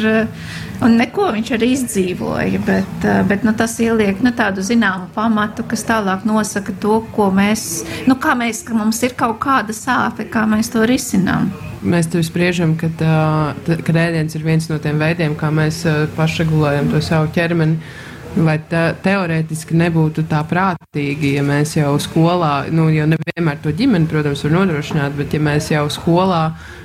Un 0.80 0.94
neko 0.96 1.26
viņš 1.34 1.50
arī 1.52 1.66
izdzīvoja, 1.74 2.60
bet, 2.64 3.02
bet 3.28 3.42
nu, 3.44 3.52
tas 3.52 3.74
ieliek 3.84 4.22
nu, 4.24 4.30
tādu 4.32 4.62
zināmu 4.64 5.10
pamatu, 5.12 5.60
kas 5.68 5.84
tālāk 5.84 6.24
nosaka 6.24 6.72
to, 6.80 7.02
ko 7.12 7.26
mēs, 7.36 7.82
nu, 8.08 8.16
kā 8.16 8.32
mēs, 8.32 8.62
ka 8.64 8.72
mums 8.78 9.02
ir 9.04 9.12
kaut 9.18 9.36
kāda 9.44 9.76
sāpe, 9.76 10.24
kā 10.32 10.46
mēs 10.48 10.72
to 10.72 10.86
risinām. 10.88 11.50
Mēs 11.84 12.08
tur 12.08 12.24
spriežam, 12.24 12.78
ka, 12.80 12.88
ka 12.96 13.92
ēdiens 13.92 14.38
ir 14.38 14.46
viens 14.46 14.70
no 14.72 14.80
tiem 14.80 14.96
veidiem, 15.04 15.36
kā 15.36 15.52
mēs 15.52 15.82
pašregulējam 16.16 16.88
to 16.94 17.04
savu 17.04 17.28
ķermeni. 17.36 17.76
Vai 18.30 18.60
te, 18.70 18.80
teorētiski 19.02 19.74
nebūtu 19.74 20.22
tā 20.30 20.44
prātīgi, 20.46 21.32
ja 21.34 21.42
mēs 21.42 21.72
jau 21.74 21.96
skolā, 21.98 22.68
nu, 22.70 22.84
jau 22.94 23.08
nevienmēr 23.10 23.58
to 23.58 23.72
ģimeni, 23.74 24.06
protams, 24.10 24.44
var 24.46 24.52
nodrošināt, 24.54 25.16
bet 25.18 25.32
ja 25.34 25.40
mēs 25.42 25.72
jau 25.72 25.88
skolā 25.90 26.44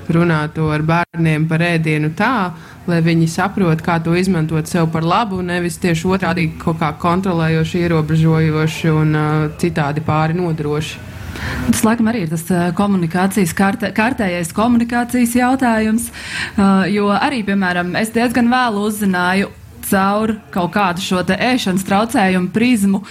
runātu 0.09 0.65
ar 0.73 0.81
bērniem 0.85 1.45
par 1.49 1.61
ēdienu 1.67 2.09
tā, 2.17 2.49
lai 2.89 2.97
viņi 3.05 3.27
saprot, 3.29 3.83
kā 3.85 3.99
to 4.01 4.15
izmantot 4.17 4.65
sev 4.69 4.89
par 4.93 5.05
labu, 5.05 5.43
nevis 5.45 5.77
tieši 5.83 6.09
otrādi 6.17 6.47
kaut 6.61 6.79
kā 6.81 6.89
kontrolējoši, 7.03 7.83
ierobežojoši 7.85 8.93
un 8.93 9.13
uh, 9.19 9.43
citādi 9.61 10.01
pāri 10.05 10.37
nodroši. 10.39 11.03
Tas, 11.67 11.83
laikam, 11.85 12.09
arī 12.09 12.23
ir 12.25 12.31
tas 12.31 12.47
komunikācijas, 12.77 13.53
kārtē, 13.53 13.91
kārtējais 13.93 14.49
komunikācijas 14.55 15.37
jautājums, 15.37 16.09
uh, 16.55 16.87
jo 16.89 17.11
arī, 17.13 17.43
piemēram, 17.45 17.93
es 18.01 18.09
diezgan 18.15 18.49
vēlu 18.49 18.87
uzzināju 18.89 19.51
caur 19.89 20.37
kaut 20.53 20.73
kādu 20.75 21.03
šo 21.03 21.23
ēšanas 21.35 21.85
traucējumu 21.87 22.53
prizmu, 22.55 23.03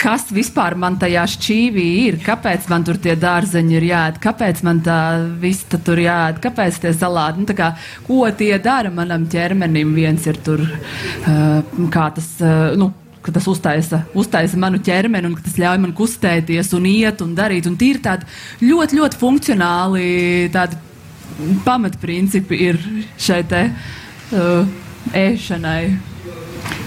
kas 0.00 0.28
vispār 0.34 0.76
man 0.78 0.98
tajā 1.00 1.24
šķīvī 1.32 1.86
ir, 2.06 2.18
kāpēc 2.24 2.68
man 2.70 2.84
tur 2.86 2.98
tie 3.02 3.16
dārzeņi 3.18 3.76
ir 3.78 3.88
jāēd, 3.88 4.20
kāpēc 4.22 4.62
man 4.66 4.82
tā 4.84 4.98
vista 5.40 5.80
tur 5.82 6.00
jāēd, 6.00 6.40
kāpēc 6.44 6.80
tie 6.84 6.92
salāti, 6.96 7.42
nu, 7.42 7.56
kā, 7.56 7.72
ko 8.06 8.22
tie 8.36 8.54
dara 8.62 8.92
manam 8.92 9.26
ķermenim, 9.30 9.94
viens 9.96 10.28
ir 10.28 10.38
tur, 10.44 10.62
uh, 10.62 11.74
kā 11.92 12.06
tas, 12.16 12.30
uh, 12.44 12.76
nu, 12.78 12.92
ka 13.26 13.34
tas 13.34 13.46
uztaisa, 13.50 14.04
uztaisa 14.14 14.58
manu 14.60 14.78
ķermeni 14.84 15.30
un 15.30 15.36
ka 15.38 15.46
tas 15.48 15.58
ļauj 15.58 15.82
man 15.82 15.94
kustēties 15.96 16.72
un 16.78 16.86
iet 16.90 17.22
un 17.24 17.34
darīt, 17.38 17.66
un 17.66 17.78
tīri 17.80 18.02
tādi 18.04 18.28
ļoti, 18.62 19.00
ļoti 19.00 19.22
funkcionāli 19.22 20.08
tādi 20.54 20.78
pamatprincipi 21.66 22.64
ir 22.68 22.82
šai 23.20 23.44
te. 23.50 23.68
Uh, 24.30 24.84
ēšanai. 25.14 25.82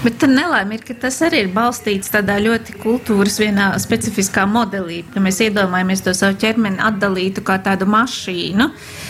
Bet 0.00 0.16
tur 0.20 0.32
nelaime 0.32 0.76
ir, 0.76 0.84
ka 0.84 0.96
tas 1.06 1.18
arī 1.24 1.44
ir 1.44 1.52
balstīts 1.52 2.12
tādā 2.12 2.38
ļoti 2.40 2.78
kultūras 2.80 3.36
vienā 3.40 3.72
specifiskā 3.80 4.46
modelī, 4.48 5.02
ka 5.12 5.20
mēs 5.20 5.42
iedomājamies 5.44 6.04
to 6.04 6.14
savu 6.16 6.38
ķermeni 6.40 6.80
atdalītu 6.84 7.44
kā 7.44 7.58
tādu 7.64 7.88
mašīnu. 7.88 8.68
Uh, 8.70 9.09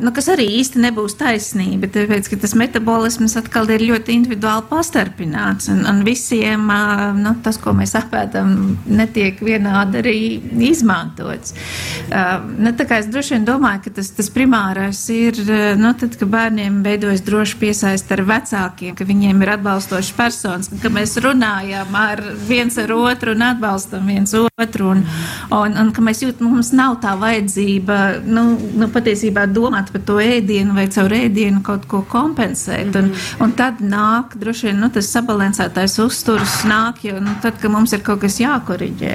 nu, 0.00 0.12
kas 0.14 0.28
arī 0.32 0.44
īsti 0.58 0.80
nebūs 0.82 1.16
taisnība, 1.20 1.88
tāpēc, 1.92 2.28
ka 2.28 2.38
tas 2.42 2.52
metabolisms 2.58 3.36
atkal 3.40 3.70
ir 3.72 3.86
ļoti 3.88 4.12
individuāli 4.18 4.66
pastarpināts, 4.68 5.70
un, 5.72 5.84
un 5.88 6.02
visiem 6.04 6.68
nu, 7.20 7.32
tas, 7.44 7.56
ko 7.62 7.72
mēs 7.76 7.94
apēdam, 7.96 8.76
netiek 8.84 9.40
vienādi 9.44 10.00
arī 10.02 10.16
izmantots. 10.68 11.54
Nu, 12.58 12.74
tā 12.76 12.86
kā 12.88 13.00
es 13.00 13.08
droši 13.12 13.38
vien 13.38 13.46
domāju, 13.48 13.86
ka 13.86 13.94
tas, 14.00 14.10
tas 14.18 14.28
primārais 14.34 15.00
ir, 15.14 15.40
nu, 15.80 15.94
tad, 16.00 16.18
ka 16.20 16.28
bērniem 16.28 16.82
beidojas 16.84 17.24
droši 17.24 17.58
piesaist 17.62 18.12
ar 18.14 18.24
vecākiem, 18.28 18.92
ka 18.98 19.08
viņiem 19.08 19.42
ir 19.44 19.54
atbalstošs 19.56 20.12
personas, 20.16 20.70
ka 20.82 20.92
mēs 20.92 21.16
runājam 21.24 21.96
ar 21.96 22.20
viens 22.48 22.76
ar 22.80 22.92
otru 22.96 23.32
un 23.32 23.46
atbalstam 23.48 24.12
viens 24.12 24.36
otru, 24.36 24.92
un, 24.92 25.04
un, 25.54 25.80
un 25.80 25.92
ka 25.94 26.04
mēs 26.04 26.20
jūtam, 26.26 26.52
mums 26.52 26.74
nav 26.76 26.98
tā 27.04 27.16
vajadzība, 27.20 28.00
nu, 28.28 28.46
nu 28.76 28.90
patiesībā 28.92 29.48
domāt 29.54 29.92
par 29.94 30.02
to 30.06 30.18
ēdienu 30.22 30.74
vai 30.76 30.86
caur 30.92 31.14
ēdienu 31.14 31.62
kaut 31.64 31.86
ko 31.90 32.02
kompensēt. 32.10 32.86
Mm 32.86 32.92
-hmm. 32.92 32.98
un, 32.98 33.10
mhm. 33.10 33.44
un 33.44 33.52
tad 33.52 33.80
nāk, 33.80 34.36
droši 34.40 34.66
vien, 34.66 34.80
nu, 34.80 34.90
tas 34.90 35.10
sabalansētais 35.12 35.98
uzturs 36.04 36.64
nāk, 36.64 37.04
jo 37.08 37.20
nu, 37.20 37.36
tad, 37.42 37.60
kad 37.60 37.70
mums 37.70 37.92
ir 37.92 38.02
kaut 38.02 38.20
kas 38.20 38.40
jākoriģē. 38.40 39.14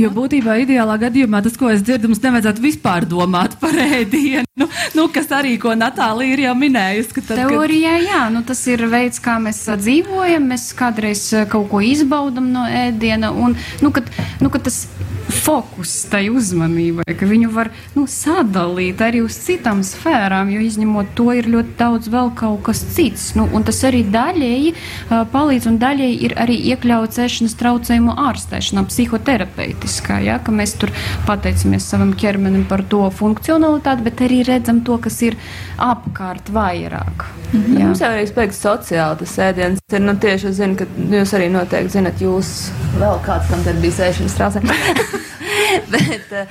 Jo 0.00 0.10
būtībā 0.10 0.58
ideālā 0.64 0.98
gadījumā 0.98 1.42
tas, 1.42 1.56
ko 1.56 1.70
es 1.70 1.82
dzirdu, 1.82 2.08
mums 2.08 2.22
nevajadzētu 2.22 2.62
vispār 2.62 3.06
domāt 3.06 3.58
par 3.60 3.74
ēdienu. 3.74 4.44
Nu, 4.56 4.68
nu, 4.94 5.08
kas 5.08 5.26
arī, 5.34 5.56
ko 5.58 5.72
Natālija 5.74 6.32
ir 6.32 6.40
jau 6.44 6.54
minējusi. 6.54 7.14
Tad, 7.26 7.40
Teorijā, 7.40 7.96
kad... 7.98 8.06
jā, 8.06 8.20
nu, 8.30 8.42
tas 8.46 8.66
ir 8.66 8.86
veids, 8.86 9.18
kā 9.18 9.38
mēs 9.42 9.64
dzīvojam, 9.80 10.46
mēs 10.52 10.68
kādreiz 10.78 11.24
kaut 11.50 11.66
ko 11.72 11.80
izbaudam 11.82 12.52
no 12.54 12.62
ēdiena, 12.62 13.32
un, 13.34 13.56
nu, 13.82 13.90
kad, 13.90 14.10
nu, 14.38 14.52
kad 14.54 14.62
tas 14.68 14.84
fokus 15.28 16.04
tai 16.10 16.28
uzmanībai, 16.32 17.06
ka 17.18 17.26
viņu 17.28 17.50
var 17.54 17.70
nu, 17.96 18.06
sadalīt 18.10 19.02
arī 19.04 19.24
uz 19.24 19.36
citām 19.64 19.80
sfērām, 19.80 20.50
jo 20.52 20.60
izņemot 20.60 21.14
to 21.16 21.32
ir 21.32 21.46
ļoti 21.48 21.72
daudz 21.78 22.10
vēl 22.12 22.30
kaut 22.36 22.60
kas 22.66 22.82
cits. 22.92 23.30
Nu, 23.34 23.46
un 23.56 23.64
tas 23.64 23.78
arī 23.88 24.02
daļēji 24.12 24.74
uh, 24.74 25.22
palīdz 25.32 25.68
un 25.70 25.78
daļēji 25.80 26.18
ir 26.26 26.34
arī 26.36 26.58
iekļauts 26.74 27.22
ēšanas 27.24 27.56
traucējumu 27.62 28.12
ārstēšanā, 28.28 28.84
psihoterapeitiskā, 28.90 30.20
ja, 30.26 30.36
ka 30.44 30.52
mēs 30.52 30.76
tur 30.76 30.92
pateicamies 31.24 31.88
savam 31.88 32.12
ķermenim 32.12 32.66
par 32.68 32.84
to 32.92 33.06
funkcionalitāti, 33.08 34.04
bet 34.04 34.20
arī 34.26 34.42
redzam 34.44 34.84
to, 34.84 34.98
kas 35.00 35.16
ir 35.24 35.38
apkārt 35.80 36.52
vairāk. 36.52 37.24
Mm 37.54 37.64
-hmm. 37.64 37.82
Mums 37.86 38.00
jau 38.00 38.10
arī 38.12 38.28
spēks 38.28 38.60
sociāli 38.60 39.18
tas 39.18 39.38
ēdiens 39.38 39.78
ir, 39.92 40.00
nu 40.00 40.16
tieši 40.16 40.48
es 40.48 40.56
zinu, 40.56 40.76
ka 40.76 40.84
jūs 41.16 41.34
arī 41.38 41.48
noteikti 41.50 41.96
zinat, 41.96 42.20
jūs 42.20 42.70
vēl 43.00 43.18
kāds 43.24 43.48
tam 43.48 43.64
tad 43.64 43.80
bija 43.80 44.10
ēšanas 44.10 44.36
traucējumi. 44.36 44.74
Bet 45.92 46.32
uh, 46.32 46.46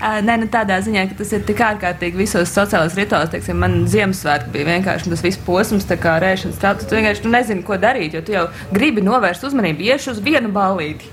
nē, 0.00 0.36
nu, 0.42 0.48
tādā 0.52 0.78
ziņā, 0.84 1.06
ka 1.10 1.18
tas 1.20 1.32
ir 1.36 1.44
tik 1.48 1.60
ārkārtīgi 1.64 2.20
visos 2.20 2.52
sociālajos 2.52 2.96
rituālos, 2.98 3.32
teiksim, 3.32 3.60
man 3.62 3.78
Ziemassvētki 3.90 4.52
bija 4.54 4.68
vienkārši 4.74 5.12
tas 5.12 5.24
viss 5.24 5.42
posms, 5.46 5.88
kā 6.02 6.18
rēšanas 6.22 6.60
tāds. 6.62 6.88
Tu 6.88 6.98
vienkārši 6.98 7.24
tu 7.24 7.32
nezini, 7.32 7.64
ko 7.66 7.78
darīt, 7.80 8.16
jo 8.16 8.24
tu 8.24 8.36
jau 8.36 8.46
gribi 8.74 9.04
novērst 9.04 9.46
uzmanību, 9.48 9.86
iešu 9.88 10.16
uz 10.16 10.22
vienu 10.24 10.52
ballīti. 10.54 11.12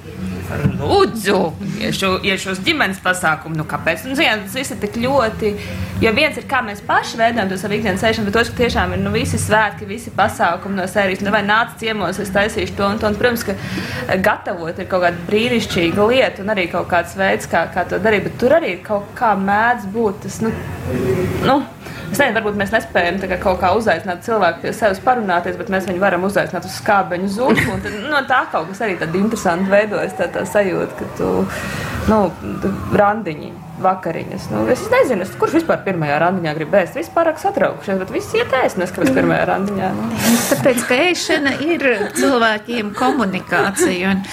Lūdzu, 0.83 1.37
iešu, 1.83 2.09
iešu 2.25 2.53
uz 2.53 2.61
ģimenes 2.65 2.99
pasākumu. 3.03 3.57
Nu, 3.57 3.65
kāpēc? 3.69 4.05
Nu, 4.07 4.17
zin, 4.17 4.43
tas 4.45 4.55
viss 4.57 4.73
ir 4.73 4.79
tik 4.81 4.97
ļoti. 5.03 5.53
Jo 6.03 6.13
viens 6.15 6.37
ir, 6.39 6.47
kā 6.49 6.61
mēs 6.65 6.81
paši 6.85 7.19
veidojam 7.19 7.51
to 7.51 7.57
savu 7.61 7.77
ikdienas 7.77 8.03
sēšanu, 8.03 8.27
bet 8.29 8.39
otrs, 8.41 8.51
ka 8.53 8.61
tiešām 8.63 8.95
ir 8.95 9.03
nu, 9.03 9.13
visi 9.15 9.39
svētki, 9.41 9.87
visi 9.89 10.13
pasākumi 10.15 10.79
no 10.79 10.87
sērijas. 10.89 11.23
Nu, 11.25 11.33
vai 11.35 11.43
nāc 11.47 11.77
ciemos, 11.81 12.19
es 12.23 12.33
taisīšu 12.35 12.77
to 12.79 12.89
un 12.89 13.01
to. 13.01 13.11
Un, 13.11 13.19
protams, 13.19 13.45
ka 13.47 14.17
gatavot 14.23 14.79
ir 14.79 14.89
kaut 14.91 15.05
kāda 15.05 15.27
brīnišķīga 15.29 16.09
lieta 16.09 16.43
un 16.43 16.53
arī 16.55 16.67
kaut 16.71 16.89
kāds 16.91 17.15
veids, 17.19 17.49
kā, 17.51 17.67
kā 17.73 17.87
to 17.89 18.01
darīt. 18.03 18.27
Bet 18.29 18.39
tur 18.41 18.57
arī 18.59 18.77
kaut 18.83 19.13
kā 19.19 19.35
mēdz 19.39 19.87
būt 19.93 20.25
tas. 20.25 20.41
Nu, 20.43 20.53
nu, 21.45 21.61
Es 22.13 22.19
nezinu, 22.21 22.35
varbūt 22.37 22.57
mēs 22.59 22.69
nespējam 22.69 23.15
kā, 23.25 23.37
kaut 23.41 23.57
kā 23.57 23.71
uzaicināt 23.73 24.19
cilvēku 24.21 24.61
pie 24.61 24.73
sevis 24.77 24.99
parunāties, 25.01 25.55
bet 25.57 25.71
mēs 25.73 25.87
viņu 25.89 26.01
varam 26.03 26.27
uzaicināt 26.27 26.67
uz 26.69 26.75
skābeņu 26.77 27.29
zūmu. 27.33 27.77
Tad 27.81 27.95
no 28.11 28.19
tā 28.29 28.43
kaut 28.51 28.67
kas 28.69 28.83
arī 28.85 28.99
tāds 28.99 29.17
interesants 29.17 29.71
veidojas, 29.71 30.13
tā, 30.19 30.27
tā 30.29 30.42
sajūta, 30.49 30.97
ka 30.99 31.09
tu, 31.17 31.29
nu, 32.11 32.19
randiņi 32.99 33.51
vakariņas. 33.83 34.47
Nu, 34.53 34.63
es 34.71 34.83
nezinu, 34.91 35.25
es, 35.25 35.33
kurš 35.39 35.59
vispār 35.59 35.83
pirmajā 35.85 36.19
randiņā 36.23 36.53
grib 36.57 36.75
ēst. 36.79 36.97
Visi 36.99 37.11
pārāk 37.13 37.41
satraukušies, 37.41 37.99
bet 38.01 38.13
visi 38.13 38.39
iet 38.39 38.55
ēst, 38.57 38.79
neskatoties 38.81 39.15
pirmajā 39.17 39.47
randiņā. 39.49 39.91
Nu. 39.97 40.09
Tāpēc, 40.49 40.83
ka 40.89 40.99
ēšana 41.09 41.55
ir 41.65 41.85
cilvēkiem 42.17 42.93
komunikācija. 42.97 44.13
Un, 44.13 44.23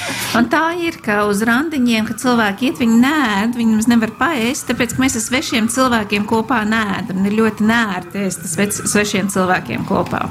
un 0.40 0.50
tā 0.52 0.64
ir, 0.80 1.00
ka 1.04 1.22
uz 1.30 1.42
randiņiem, 1.46 2.08
kad 2.08 2.22
cilvēki 2.22 2.70
iet, 2.70 2.80
viņi 2.82 3.00
nēd, 3.04 3.58
viņi 3.58 3.76
mums 3.76 3.90
nevar 3.90 4.14
paēst, 4.20 4.68
tāpēc, 4.70 4.96
ka 4.96 5.04
mēs 5.04 5.18
ar 5.20 5.26
svešiem 5.26 5.70
cilvēkiem 5.72 6.26
kopā 6.30 6.62
nēdam. 6.68 7.24
Ir 7.26 7.38
ļoti 7.40 7.66
nērti 7.68 8.26
ēst 8.26 8.46
svešiem 8.90 9.30
cilvēkiem 9.32 9.86
kopā. 9.88 10.26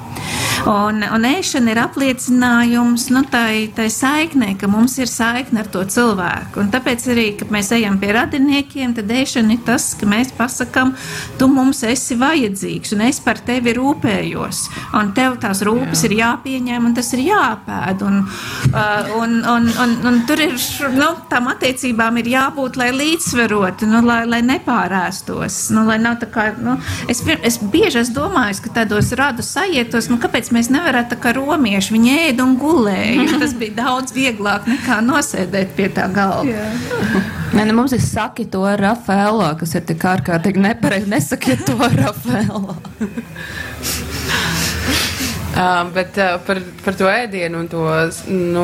Un, 0.68 1.04
un 1.08 1.26
ēšana 1.28 1.72
ir 1.72 1.80
apliecinājums 1.82 3.08
nu, 3.14 3.24
tai, 3.32 3.70
tai 3.76 3.88
saiknei, 3.94 4.58
ka 4.60 4.68
mums 4.72 4.98
ir 5.00 5.10
saikne 5.10 5.64
ar 5.64 5.70
to 5.72 5.86
cilvēku. 5.88 6.60
Un 6.64 6.72
tāpēc 6.74 7.06
arī, 7.14 7.28
kad 7.40 7.54
mēs 7.54 7.72
ejam 7.78 8.00
pie 8.02 8.12
radiniekiem, 8.16 8.96
tad 8.98 9.09
ēšana 9.14 9.56
ir 9.56 9.64
tas, 9.68 9.92
ka 10.00 10.08
mēs 10.10 10.32
pasakām, 10.38 10.94
tu 11.40 11.48
mums 11.52 11.82
esi 11.88 12.18
vajadzīgs, 12.20 12.94
un 12.96 13.06
es 13.08 13.22
par 13.24 13.42
tevi 13.46 13.74
rūpējos. 13.78 14.62
Un 15.00 15.12
tev 15.18 15.38
tās 15.42 15.64
rūpes 15.66 16.04
Jā. 16.04 16.10
ir 16.10 16.16
jāpieņem, 16.20 16.88
un 16.90 16.96
tas 16.98 17.12
ir 17.18 17.24
jāpēd. 17.28 18.04
Un, 18.06 18.22
uh, 18.70 19.12
un, 19.20 19.38
un, 19.56 19.70
un, 19.84 19.96
un 20.10 20.22
tur 20.30 20.44
ir, 20.44 20.56
nu, 20.96 21.10
tām 21.32 21.50
attiecībām 21.54 22.20
ir 22.22 22.32
jābūt, 22.36 22.80
lai 22.80 22.90
līdzsverotu, 22.96 23.90
nu, 23.90 24.04
lai, 24.06 24.22
lai 24.30 24.42
nepārēstos. 24.46 25.62
Nu, 25.76 25.86
lai 25.90 26.00
nav 26.02 26.20
tā 26.24 26.30
kā, 26.32 26.50
nu, 26.60 26.78
es, 27.12 27.24
es 27.46 27.60
bieži 27.72 28.04
esmu 28.04 28.18
domājis, 28.20 28.64
ka 28.66 28.74
tādos 28.82 29.12
radu 29.20 29.46
sajietos, 29.46 30.10
nu, 30.12 30.20
kāpēc 30.22 30.52
mēs 30.56 30.72
nevarētu 30.74 31.16
tā 31.16 31.22
kā 31.24 31.36
romieši, 31.38 31.96
viņi 31.96 32.16
ēda 32.30 32.46
un 32.46 32.58
gulēja. 32.60 33.28
Tas 33.40 33.54
bija 33.58 33.78
daudz 33.84 34.16
vieglāk 34.16 34.68
nekā 34.70 35.00
nosēdēt 35.06 35.76
pie 35.78 35.92
tā 35.96 36.10
galda. 36.14 37.39
Nē, 37.50 37.64
ne, 37.66 37.74
mums 37.74 37.94
ir 37.96 38.02
saki 38.04 38.46
to 38.54 38.62
Rafaelo, 38.78 39.48
kas 39.58 39.74
ir 39.80 39.88
tik 39.90 40.06
ārkārtīgi 40.06 40.62
nepareizi. 40.62 41.10
Nesakiet 41.10 41.66
to 41.66 41.78
Rafaelo. 41.80 42.78
Uh, 45.60 45.94
bet 45.94 46.16
uh, 46.18 46.38
par, 46.48 46.60
par 46.86 46.96
to 46.96 47.08
ēdienu 47.12 47.60
un 47.60 47.66
to 47.68 47.82
nu, 48.32 48.62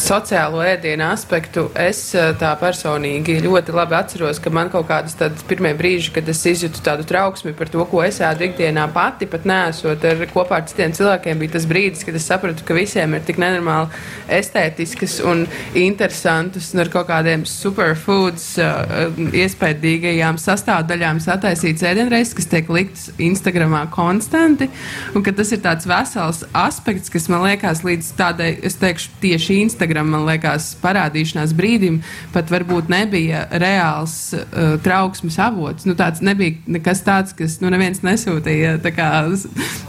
sociālo 0.00 0.62
ēdienu 0.64 1.04
aspektu 1.10 1.66
es 1.76 1.98
uh, 2.16 2.30
tā 2.40 2.54
personīgi 2.56 3.34
ļoti 3.44 3.74
labi 3.76 3.92
atceros, 3.98 4.40
ka 4.40 4.48
man 4.56 4.70
kaut 4.72 4.86
kādas 4.88 5.18
tādas 5.18 5.44
pirmie 5.44 5.74
brīži, 5.76 6.08
kad 6.14 6.30
es 6.32 6.40
izjūtu 6.48 6.80
tādu 6.86 7.04
trauksmi 7.04 7.52
par 7.58 7.68
to, 7.68 7.84
ko 7.90 8.00
es 8.00 8.22
ēdu 8.24 8.46
ikdienā 8.46 8.86
pati, 8.94 9.28
pat 9.28 9.44
nesot 9.44 10.06
ar 10.08 10.24
kopā 10.30 10.62
ar 10.62 10.64
citiem 10.70 10.94
cilvēkiem, 10.96 11.42
bija 11.42 11.54
tas 11.58 11.66
brīdis, 11.68 12.06
kad 12.08 12.16
es 12.16 12.30
sapratu, 12.30 12.64
ka 12.64 12.78
visiem 12.78 13.18
ir 13.18 13.28
tik 13.28 13.42
nenormāli 13.44 13.92
estētiskas 14.38 15.18
un 15.28 15.44
interesantas 15.76 16.70
un 16.72 16.80
ar 16.86 16.92
kaut 16.96 17.10
kādiem 17.12 17.44
superfoods 17.44 18.48
uh, 18.64 19.20
iespējīgajām 19.44 20.40
sastāvdaļām 20.40 21.20
sataisīts 21.28 21.84
ēdienreizes, 21.92 22.32
kas 22.40 22.50
tiek 22.56 22.72
likts 22.72 23.10
Instagramā 23.20 23.84
konstanti, 23.92 24.72
un 25.12 25.28
ka 25.28 25.36
tas 25.36 25.52
ir 25.52 25.64
tāds 25.68 25.84
vesels 25.92 26.37
viens 26.38 26.54
aspekts, 26.54 27.10
kas 27.10 27.28
man 27.28 27.42
liekas 27.42 27.82
līdz 27.84 28.12
tādai, 28.16 28.58
es 28.62 28.76
teikšu, 28.78 29.10
tieši 29.22 29.60
Instagram, 29.64 30.14
liekas, 30.26 30.76
parādīšanās 30.82 31.54
brīdim, 31.56 32.02
pat 32.32 32.50
varbūt 32.50 32.88
nebija 32.88 33.46
reāls 33.50 34.34
uh, 34.34 34.78
trauksmes 34.82 35.38
avots. 35.38 35.86
Nu, 35.86 35.94
tāds 35.94 36.20
nebija 36.22 36.56
nekas 36.66 37.02
tāds, 37.02 37.34
kas, 37.36 37.58
nu, 37.60 37.70
neviens 37.70 38.02
nesūtīja. 38.02 38.78
Kā, 38.94 39.08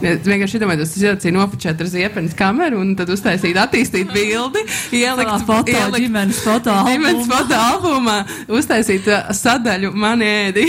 vienkārši 0.01 0.59
iedomājos, 0.59 0.93
tas 0.93 1.03
ielacīja 1.03 1.35
nofočēt 1.35 1.81
ar 1.81 1.89
ziepenes 1.89 2.35
kameru 2.37 2.81
un 2.81 2.95
tad 2.97 3.09
uztaisīt, 3.13 3.57
attīstīt 3.57 4.11
bildi, 4.13 4.65
ielikt 4.95 5.45
foto, 5.47 5.73
ielikt, 5.73 6.03
ģimenes 6.05 6.41
foto 6.43 6.73
albumā. 6.79 6.93
Ģimenes 6.93 7.31
foto 7.31 7.59
albumā, 7.59 8.17
uztaisīt 8.59 9.09
uh, 9.09 9.31
sadaļu 9.35 9.93
man 9.97 10.23
ēdi. 10.25 10.67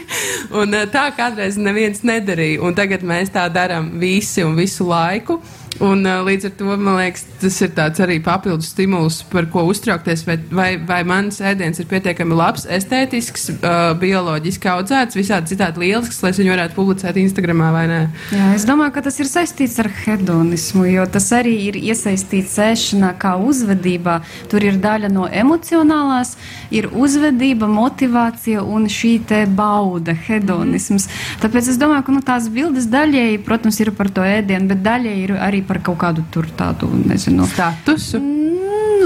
un 0.60 0.74
uh, 0.74 0.86
tā 0.90 1.08
kādreiz 1.16 1.58
neviens 1.60 2.02
nedarīja, 2.06 2.62
un 2.64 2.76
tagad 2.76 3.04
mēs 3.06 3.32
tā 3.34 3.46
darām 3.52 3.94
visi 4.00 4.44
un 4.46 4.56
visu 4.58 4.86
laiku 4.88 5.15
laiku. 5.16 5.40
Un, 5.84 6.06
uh, 6.06 6.22
līdz 6.24 6.48
ar 6.48 6.52
to 6.56 6.76
man 6.80 6.96
liekas, 6.96 7.24
tas 7.40 7.58
ir 7.60 7.72
arī 8.06 8.16
papildus 8.24 8.70
stimuls, 8.72 9.20
par 9.28 9.48
ko 9.52 9.66
uztraukties. 9.68 10.24
Vai, 10.26 10.36
vai, 10.50 10.68
vai 10.88 11.02
mans 11.04 11.40
ēdiens 11.44 11.80
ir 11.80 11.88
pietiekami 11.90 12.36
labs, 12.36 12.64
estētisks, 12.64 13.50
uh, 13.56 13.92
bioloģiski 14.00 14.70
audzēts, 14.72 15.18
visādi 15.18 15.52
citādi 15.52 15.84
lielisks, 15.84 16.22
lai 16.24 16.32
viņu 16.36 16.54
varētu 16.54 16.76
publicēt 16.78 17.20
Instagram 17.20 17.64
vai 17.74 17.84
nē? 17.90 18.00
Jā, 18.32 18.48
es 18.56 18.64
domāju, 18.68 18.94
ka 18.96 19.04
tas 19.08 19.20
ir 19.20 19.28
saistīts 19.28 19.76
ar 19.82 19.90
hedonismu, 20.04 20.86
jo 20.88 21.04
tas 21.12 21.28
arī 21.36 21.54
ir 21.68 21.78
iesaistīts 21.80 22.56
ēšanā 22.62 23.12
kā 23.20 23.34
uzvedībā. 23.36 24.18
Tur 24.52 24.64
ir 24.64 24.80
daļa 24.80 25.12
no 25.12 25.28
emocionālās, 25.28 26.36
ir 26.72 26.88
uzvedība, 26.94 27.68
motivācija 27.68 28.64
un 28.64 28.88
šī 28.92 29.12
te 29.28 29.42
bauda, 29.50 30.16
hedonisms. 30.26 31.08
Tāpēc 31.44 31.70
es 31.72 31.80
domāju, 31.80 32.06
ka 32.08 32.16
nu, 32.16 32.24
tās 32.24 32.48
bildes 32.52 32.88
daļēji, 32.92 33.44
protams, 33.44 33.80
ir 33.84 33.92
par 33.96 34.10
to 34.14 34.24
ēdienu, 34.24 34.70
bet 34.72 34.84
daļēji 34.86 35.26
ir 35.26 35.36
arī 35.36 35.65
par 35.66 35.82
kaut 35.84 36.00
kādu 36.02 36.24
tur 36.32 36.48
tādu, 36.56 36.90
nezinu, 37.06 37.46
statusu. 37.50 38.22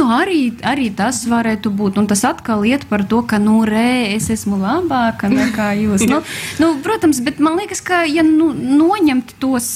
Nu, 0.00 0.06
arī, 0.14 0.52
arī 0.64 0.88
tas 0.96 1.18
varētu 1.28 1.72
būt. 1.76 1.98
Un 2.00 2.06
tas 2.08 2.22
atkal 2.24 2.62
iet 2.68 2.86
par 2.88 3.02
to, 3.08 3.20
ka, 3.26 3.40
nu, 3.42 3.58
re, 3.68 4.14
es 4.14 4.30
esmu 4.32 4.56
labāka 4.60 5.28
nekā 5.32 5.72
jūs. 5.82 6.06
nu, 6.08 6.22
nu, 6.62 6.72
protams, 6.84 7.20
bet 7.26 7.40
man 7.42 7.58
liekas, 7.60 7.82
ka, 7.84 8.02
ja 8.08 8.24
nu, 8.26 8.50
noņemt 8.54 9.34
tos, 9.42 9.72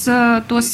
tos, 0.49 0.71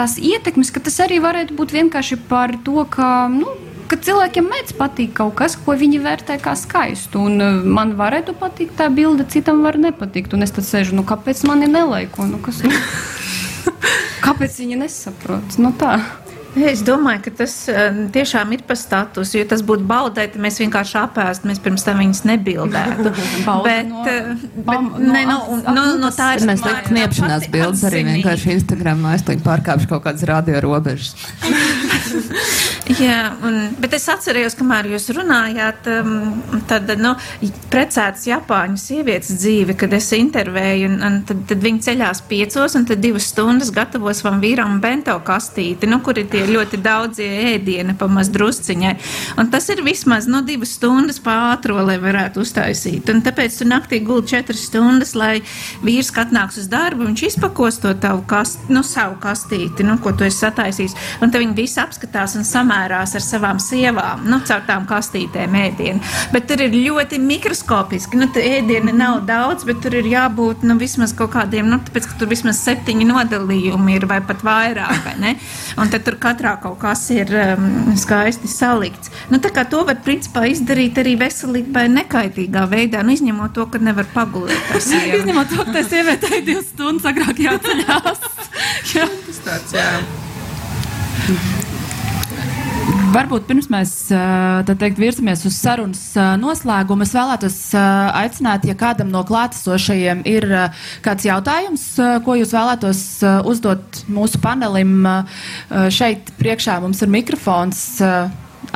tās 0.00 0.16
ietekmes, 0.16 0.72
ka 0.72 0.84
tas 0.84 1.00
arī 1.04 1.20
varētu 1.24 1.58
būt 1.58 1.74
vienkārši 1.76 2.20
par 2.30 2.54
to, 2.64 2.84
ka, 2.88 3.26
nu, 3.32 3.52
ka 3.90 3.98
cilvēkiem 4.08 4.48
mēdz 4.52 4.76
patīk 4.78 5.12
kaut 5.18 5.36
kas, 5.40 5.56
ko 5.58 5.76
viņi 5.76 6.00
vērtē 6.04 6.38
kā 6.44 6.54
skaistu. 6.58 7.26
Un 7.28 7.68
man 7.68 7.96
varētu 7.98 8.36
patikt 8.38 8.78
tā 8.80 8.88
bilde, 8.92 9.26
citam 9.28 9.64
var 9.66 9.80
nepatikt. 9.80 10.36
Un 10.36 10.46
es 10.46 10.54
tad 10.54 10.68
sēžu, 10.68 10.96
nu, 10.96 11.06
kāpēc 11.08 11.44
man 11.48 11.64
ir 11.66 11.72
nelaiko? 11.74 12.28
Nu, 12.28 12.40
kas? 12.44 12.62
Kāpēc 14.24 14.58
viņi 14.62 14.80
nesaprot? 14.84 15.58
Nu, 15.62 15.72
tā. 15.78 15.96
Es 16.68 16.82
domāju, 16.86 17.22
ka 17.28 17.32
tas 17.42 17.54
uh, 17.70 18.00
tiešām 18.14 18.52
ir 18.56 18.64
par 18.68 18.78
statusu. 18.80 19.38
Ja 19.40 19.46
tas 19.48 19.62
būtu 19.66 19.86
baudai, 19.88 20.28
tad 20.32 20.40
mēs 20.42 20.58
vienkārši 20.62 20.96
apēstu, 21.02 21.50
mēs 21.50 21.62
pirms 21.64 21.86
tam 21.86 22.02
viņus 22.02 22.24
nebildētu. 22.28 23.12
bet, 23.68 23.90
no, 23.90 24.04
bet, 24.04 24.88
ne, 25.02 25.24
no, 25.28 25.38
no, 25.68 25.84
no 26.00 26.12
tā 26.14 26.34
ir. 26.36 26.46
Mēs 26.48 26.64
liekam 26.64 26.88
kniepšanās 26.90 27.48
bildes 27.52 27.84
arī 27.88 28.04
vienkārši 28.12 28.54
Instagram, 28.58 29.04
no 29.04 29.14
es 29.14 29.26
to 29.26 29.36
pārkāpšu 29.44 29.90
kaut 29.92 30.06
kādas 30.08 30.26
radio 30.28 30.62
robežas. 30.64 31.14
Jā, 32.88 33.34
un, 33.44 33.56
bet 33.82 33.92
es 33.98 34.06
atcerējos, 34.08 34.54
kamēr 34.56 34.86
jūs 34.94 35.10
runājāt, 35.12 35.88
um, 35.92 36.38
tad 36.70 36.88
nu, 36.96 37.12
precētas 37.68 38.24
Japāņu 38.30 38.80
sievietes 38.80 39.34
dzīve, 39.42 39.76
kad 39.78 39.92
es 39.96 40.08
intervēju, 40.16 40.88
un, 40.88 40.96
un 41.04 41.18
tad, 41.28 41.42
tad 41.50 41.64
viņi 41.64 41.84
ceļās 41.84 42.22
piecos, 42.30 42.78
un 42.78 42.86
tad 42.88 43.02
divas 43.04 43.28
stundas 43.28 43.72
gatavo 43.76 44.12
savam 44.16 44.40
vīram 44.40 44.78
bento 44.80 45.18
kastīti, 45.24 45.90
nu, 45.90 46.00
kur 46.04 46.16
ir 46.20 46.30
tie 46.32 46.46
ļoti 46.52 46.80
daudzie 46.84 47.28
ēdieni 47.54 47.96
pa 47.98 48.08
maz 48.10 48.30
drusciņai. 48.34 48.94
Un 49.40 49.50
tas 49.52 49.68
ir 49.72 49.82
vismaz 49.86 50.28
no 50.28 50.40
nu, 50.40 50.46
divas 50.46 50.76
stundas 50.78 51.18
pātro, 51.22 51.78
lai 51.84 51.98
varētu 52.02 52.42
uztaisīt. 52.44 53.08
Un 53.12 53.22
tāpēc 53.26 53.58
tu 53.58 53.68
naktī 53.68 54.02
guldi 54.04 54.34
četras 54.34 54.66
stundas, 54.68 55.14
lai 55.18 55.38
vīrs, 55.82 56.12
kad 56.14 56.28
atnāks 56.28 56.60
uz 56.60 56.68
darbu, 56.70 57.06
viņš 57.08 57.24
izpakos 57.30 57.80
to 57.82 57.94
tavu 57.98 58.22
kast, 58.28 58.68
nu, 58.68 58.84
savu 58.86 59.16
kastīti, 59.22 59.86
nu, 59.86 59.96
ko 60.02 60.12
tu 60.12 60.26
esi 60.28 60.42
sataisījis. 60.44 60.96
Un 61.22 61.32
tad 61.32 61.42
viņi 61.42 61.56
visi 61.56 61.80
apskatās 61.82 62.36
un 62.38 62.44
samērā 62.46 62.98
samērās 62.98 63.14
ar 63.14 63.22
savām 63.24 63.58
sievām, 63.60 64.24
nu, 64.28 64.40
caur 64.46 64.62
tām 64.66 64.86
kastītēm 64.88 65.54
ēdienu. 65.54 66.00
Bet 66.32 66.48
tur 66.48 66.60
ir 66.64 66.72
ļoti 66.72 67.18
mikroskopiski. 67.18 68.18
Nu, 68.18 68.28
ēdiena 68.34 68.92
nav 68.92 69.24
daudz, 69.26 69.64
bet 69.64 69.80
tur 69.82 69.94
ir 69.98 70.06
jābūt 70.06 70.64
nu, 70.64 70.78
vismaz 70.78 71.14
kaut 71.16 71.32
kādiem, 71.34 71.68
nu, 71.68 71.78
tāpēc, 71.78 72.08
ka 72.08 72.18
tur 72.20 72.30
vismaz 72.30 72.60
septiņi 72.64 73.08
nodalījumi 73.08 73.96
ir 73.96 74.06
vai 74.08 74.20
pat 74.20 74.44
vairāk. 74.44 75.04
Vai 75.04 75.36
Un 75.78 75.90
tad 75.92 76.04
tur 76.06 76.16
katrā 76.28 76.54
kaut 76.62 76.78
kas 76.82 77.04
ir 77.14 77.32
um, 77.32 77.68
skaisti 77.98 78.50
salikts. 78.50 79.12
Nu, 79.32 79.40
tā 79.42 79.52
kā 79.54 79.64
to 79.68 79.84
var 79.88 80.00
principā 80.04 80.46
izdarīt 80.52 81.00
arī 81.00 81.16
veselībai 81.20 81.86
nekaitīgā 81.94 82.66
veidā, 82.70 83.04
nu, 83.04 83.16
izņemot 83.16 83.56
to, 83.56 83.68
ka 83.72 83.80
nevar 83.82 84.08
pagulēt. 84.14 84.74
izņemot 85.20 85.54
to, 85.54 85.62
ka 85.64 85.78
tai 85.78 85.86
sievietei 85.88 86.42
divas 86.46 86.68
stundas 86.72 87.08
agrāk 87.12 87.40
jāceļās. 87.46 88.28
jā, 88.94 89.08
tas 89.26 89.42
tāds, 89.48 89.78
jā. 89.78 89.88
Varbūt 93.08 93.46
pirms 93.48 93.70
mēs 93.72 93.92
teikt, 94.68 94.98
virzamies 95.00 95.40
uz 95.48 95.54
sarunas 95.56 96.02
noslēgumu, 96.38 97.06
es 97.06 97.14
vēlētos 97.16 97.56
aicināt, 97.74 98.66
ja 98.68 98.74
kādam 98.78 99.08
no 99.12 99.22
klātesošajiem 99.26 100.20
ir 100.28 100.44
kāds 101.04 101.24
jautājums, 101.24 101.84
ko 102.26 102.36
jūs 102.36 102.52
vēlētos 102.52 103.00
uzdot 103.48 104.02
mūsu 104.12 104.40
panelim. 104.44 105.08
Šeit 105.94 106.34
priekšā 106.36 106.76
mums 106.84 107.00
ir 107.04 107.12
mikrofons. 107.14 107.80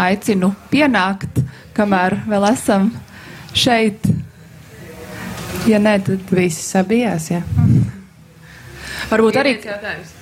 Aicinu 0.01 0.55
pienākt, 0.73 1.43
kamēr 1.77 2.23
vēl 2.31 2.49
esam 2.49 2.89
šeit. 3.53 4.09
Ja 5.69 5.83
nē, 5.83 5.99
tad 6.09 6.33
visi 6.33 6.65
sabijās. 6.65 7.29
Ja. 7.35 7.43
Varbūt 9.13 9.37
arī. 9.43 9.59
Jautājums. 9.61 10.22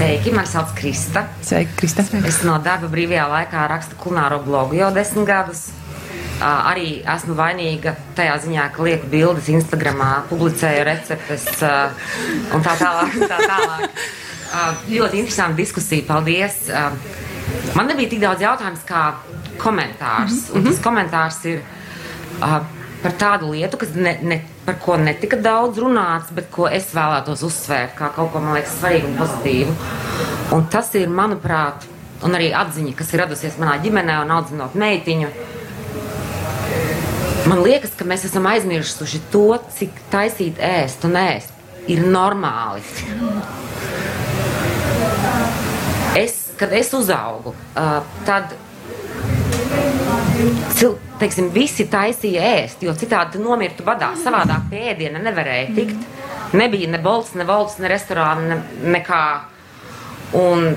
Sveiki! 0.00 0.30
Mani 0.32 0.48
sauc 0.48 0.70
Krista. 0.72 1.26
Sveiki, 1.44 1.74
Krista. 1.76 2.00
Es 2.24 2.38
no 2.40 2.54
darba 2.64 2.88
brīvajā 2.88 3.26
laikā 3.28 3.66
rakstu 3.68 3.98
kulināro 4.00 4.38
blogu 4.40 4.78
jau 4.78 4.86
desmit 4.96 5.26
gadus. 5.28 5.66
Arī 6.40 7.02
esmu 7.04 7.34
vainīga 7.36 7.92
tajā 8.16 8.38
ziņā, 8.46 8.64
ka 8.72 8.86
lieku 8.86 9.10
bildes 9.12 9.50
Instagramā, 9.52 10.22
publicēju 10.30 10.86
receptes 10.88 11.44
un 11.60 12.64
tā 12.64 12.78
tālāk. 12.80 13.18
un 13.18 13.28
Tā 13.28 13.42
tālāk. 13.44 14.00
Ļoti 14.88 15.20
interesanta 15.20 15.60
diskusija, 15.60 16.06
paldies. 16.08 16.56
Man 17.76 17.92
nebija 17.92 18.14
tik 18.14 18.24
daudz 18.24 18.40
jautājumu 18.46 18.80
kā 18.88 19.02
komentārs. 19.60 20.48
Mm 20.48 20.62
-hmm. 20.62 20.64
Tas 20.70 20.80
komentārs 20.88 21.44
ir 21.44 21.60
par 23.02 23.12
tādu 23.20 23.52
lietu, 23.52 23.76
kas 23.76 23.92
ne, 23.94 24.16
ne, 24.22 24.40
par 24.66 24.76
ko 24.82 24.96
netika 25.00 25.38
daudz 25.40 25.80
runāts, 25.80 26.32
bet 26.34 26.50
ko 26.52 26.68
es 26.68 26.90
vēlētos 26.94 27.44
uzsvērt 27.46 27.96
kā 27.98 28.10
kaut 28.14 28.32
ko, 28.34 28.42
man 28.44 28.58
liekas, 28.58 28.76
svarīgu 28.80 29.10
un 29.10 29.16
pozitīvu. 29.20 29.76
Un 30.56 30.66
tas 30.72 30.90
ir, 30.98 31.08
manuprāt, 31.08 31.86
un 32.26 32.36
arī 32.36 32.50
atziņa, 32.56 32.94
kas 32.98 33.14
ir 33.14 33.24
radusies 33.24 33.58
manā 33.60 33.78
ģimenē 33.84 34.20
un 34.24 34.34
audzinot 34.36 34.76
meitiņu. 34.78 35.30
Man 37.50 37.62
liekas, 37.64 37.94
ka 37.96 38.04
mēs 38.06 38.26
esam 38.28 38.46
aizmirsuši 38.50 39.22
to, 39.32 39.46
cik 39.76 40.02
taisīt 40.12 40.60
ēst 40.60 41.06
un 41.08 41.16
ēst 41.18 41.88
ir 41.90 42.04
normāli. 42.06 42.84
Es, 46.20 46.36
kad 46.60 46.74
es 46.76 46.92
uzaugu, 46.94 47.54
tad 48.28 48.52
teiksim, 51.20 51.50
visi 51.54 51.86
taisīja 51.90 52.44
ēst, 52.56 52.84
jo 52.84 52.94
citādi 52.98 53.36
tu 53.36 53.42
nomirtu 53.44 53.84
badā. 53.86 54.12
Savādāk 54.20 54.70
pie 54.70 54.86
ēdiena 54.92 55.22
nevarēja 55.22 55.74
tikt. 55.76 56.08
Nebija 56.56 56.90
ne 56.90 56.98
bolts, 57.02 57.34
ne 57.38 57.46
volts, 57.46 57.78
ne 57.82 57.90
restorāna, 57.90 58.54
ne, 58.54 58.88
nekā. 58.96 59.20
Un 60.40 60.72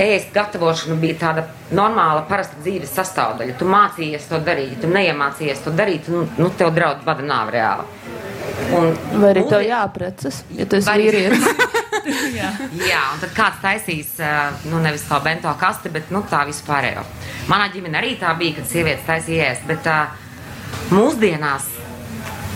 ēst 0.00 0.32
gatavošana 0.34 0.96
bija 1.02 1.18
tāda 1.20 1.46
normāla, 1.74 2.24
parasta 2.28 2.58
dzīves 2.62 2.94
sastāvdaļa. 2.94 3.56
Tu 3.58 3.68
mācījies 3.68 4.28
to 4.30 4.40
darīt, 4.46 4.78
tu 4.82 4.90
neiemācījies 4.90 5.64
to 5.66 5.74
darīt, 5.74 6.10
nu, 6.12 6.24
nu 6.38 6.50
tev 6.58 6.74
draudz 6.76 7.04
bada 7.06 7.26
nāve 7.26 7.56
reāli. 7.58 7.88
Un, 8.74 8.92
Vai 9.20 9.32
arī 9.34 9.46
tev 9.50 9.64
jāprecas, 9.66 10.44
ja 10.54 10.66
tu 10.68 10.78
esi 10.80 11.00
vīrietis? 11.00 11.64
jā. 12.38 12.50
jā, 12.84 13.02
un 13.14 13.22
tad 13.22 13.32
kāds 13.36 13.62
taisīs, 13.62 14.10
nu, 14.68 14.80
nevis 14.84 15.06
to 15.08 15.20
bento 15.24 15.52
kasti, 15.60 15.92
bet 15.94 16.12
nu, 16.14 16.24
tā 16.30 16.44
vispārējo. 16.48 17.04
Manā 17.50 17.70
ģimenē 17.74 18.00
arī 18.00 18.14
tā 18.20 18.32
bija, 18.38 18.58
kad 18.58 18.70
sievietes 18.70 19.06
taisīja 19.08 19.50
ēst, 19.52 19.66
bet 19.68 19.88
uh, 19.90 20.12
mūsdienās 20.94 21.70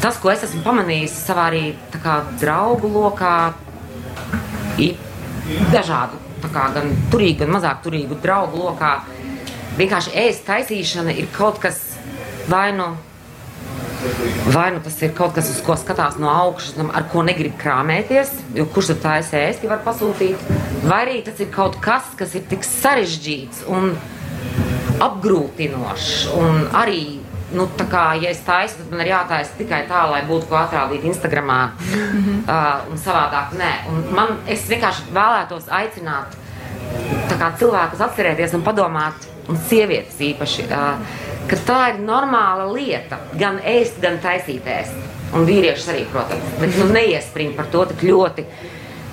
tas, 0.03 0.19
ko 0.23 0.31
es 0.33 0.45
esmu 0.47 0.63
pamanījis 0.67 1.17
savā 1.27 1.49
arī 1.51 1.63
kā, 1.99 2.21
draugu 2.41 2.91
lokā, 2.95 3.35
ir 4.79 4.99
dažādu, 5.73 6.21
kā, 6.47 6.69
gan 6.77 6.93
turīgu, 7.13 7.43
gan 7.43 7.55
mazāk 7.57 7.83
turīgu 7.87 8.19
draugu 8.23 8.63
lokā. 8.69 8.93
Vienkārši 9.79 10.15
ēst 10.27 10.47
taisīšana 10.47 11.15
ir 11.19 11.29
kaut 11.35 11.61
kas 11.63 11.81
vai 12.51 12.71
nu. 12.77 12.93
Vai 14.55 14.71
nu 14.75 14.81
tas 14.85 14.97
ir 15.03 15.13
kaut 15.17 15.35
kas, 15.37 15.51
uz 15.53 15.61
ko 15.65 15.77
skatās 15.79 16.19
no 16.21 16.31
augšas, 16.33 16.79
ar 16.97 17.07
ko 17.13 17.23
negrib 17.27 17.57
krāpēties, 17.61 18.33
jo 18.57 18.67
kurš 18.73 18.93
tad 18.95 19.03
tā 19.05 19.17
es 19.23 19.33
ēsti 19.37 19.71
var 19.71 19.83
pasūtīt, 19.87 20.51
vai 20.85 21.03
arī 21.05 21.19
tas 21.27 21.41
ir 21.43 21.51
kaut 21.55 21.79
kas, 21.85 22.13
kas 22.19 22.35
ir 22.39 22.47
tik 22.51 22.67
sarežģīts 22.67 23.67
un 23.69 23.93
apgrūtinošs. 25.05 26.13
Un 26.39 26.67
arī, 26.77 27.03
nu, 27.57 27.69
kā, 27.79 28.05
ja 28.23 28.33
es 28.33 28.43
taisu, 28.47 28.81
tad 28.81 28.93
man 28.93 29.05
ir 29.05 29.13
jātaisa 29.13 29.57
tikai 29.59 29.85
tā, 29.91 30.05
lai 30.11 30.25
būtu 30.29 30.51
ko 30.51 30.59
atrādīt 30.61 31.07
Instagram 31.09 31.47
mm 31.47 31.71
-hmm. 31.79 32.43
uh, 32.49 32.91
un 32.93 32.99
savādāk. 32.99 33.57
Nē, 33.59 33.73
un 33.89 34.05
man, 34.15 34.37
es 34.47 34.69
vienkārši 34.69 35.03
vēlētos 35.13 35.69
aicināt 35.69 36.37
cilvēkus 37.59 38.01
atcerēties 38.01 38.55
un 38.55 38.63
padomāt, 38.63 39.15
un 39.49 39.57
sievietes 39.69 40.21
īpaši, 40.21 40.63
uh, 40.71 40.99
ka 41.51 41.61
tā 41.69 41.79
ir 41.93 42.03
normāla 42.05 42.67
lieta, 42.73 43.21
gan 43.39 43.61
ēst, 43.65 44.01
gan 44.03 44.19
taisīt 44.25 44.67
ēst. 44.69 45.07
Un 45.37 45.45
vīrieši 45.45 45.91
arī, 45.93 46.05
protams, 46.09 46.53
bet 46.61 46.77
nu, 46.81 46.89
neiespring 46.95 47.53
par 47.57 47.69
to 47.73 47.85
tik 47.91 48.07
ļoti, 48.09 48.45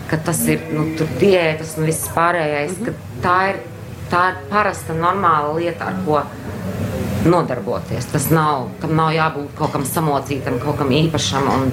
ka 0.08 0.20
tas 0.24 0.40
ir 0.48 0.64
nu, 0.72 0.88
diētas 1.20 1.76
un 1.80 1.90
viss 1.90 2.12
pārējais. 2.16 2.78
Tā 3.24 3.40
ir 3.52 3.64
tā 4.10 4.30
ir 4.32 4.42
parasta, 4.50 4.96
normāla 4.98 5.54
lieta, 5.58 5.90
ar 5.90 6.02
ko 6.06 6.22
nodarboties. 7.26 8.08
Tas 8.12 8.30
nav, 8.34 8.70
tam 8.82 8.96
nav 8.98 9.14
jābūt 9.16 9.56
kaut 9.58 9.74
kam 9.74 9.86
samocītam, 9.88 10.60
kaut 10.62 10.78
kam 10.82 10.92
īpašam. 10.94 11.48
Un 11.56 11.72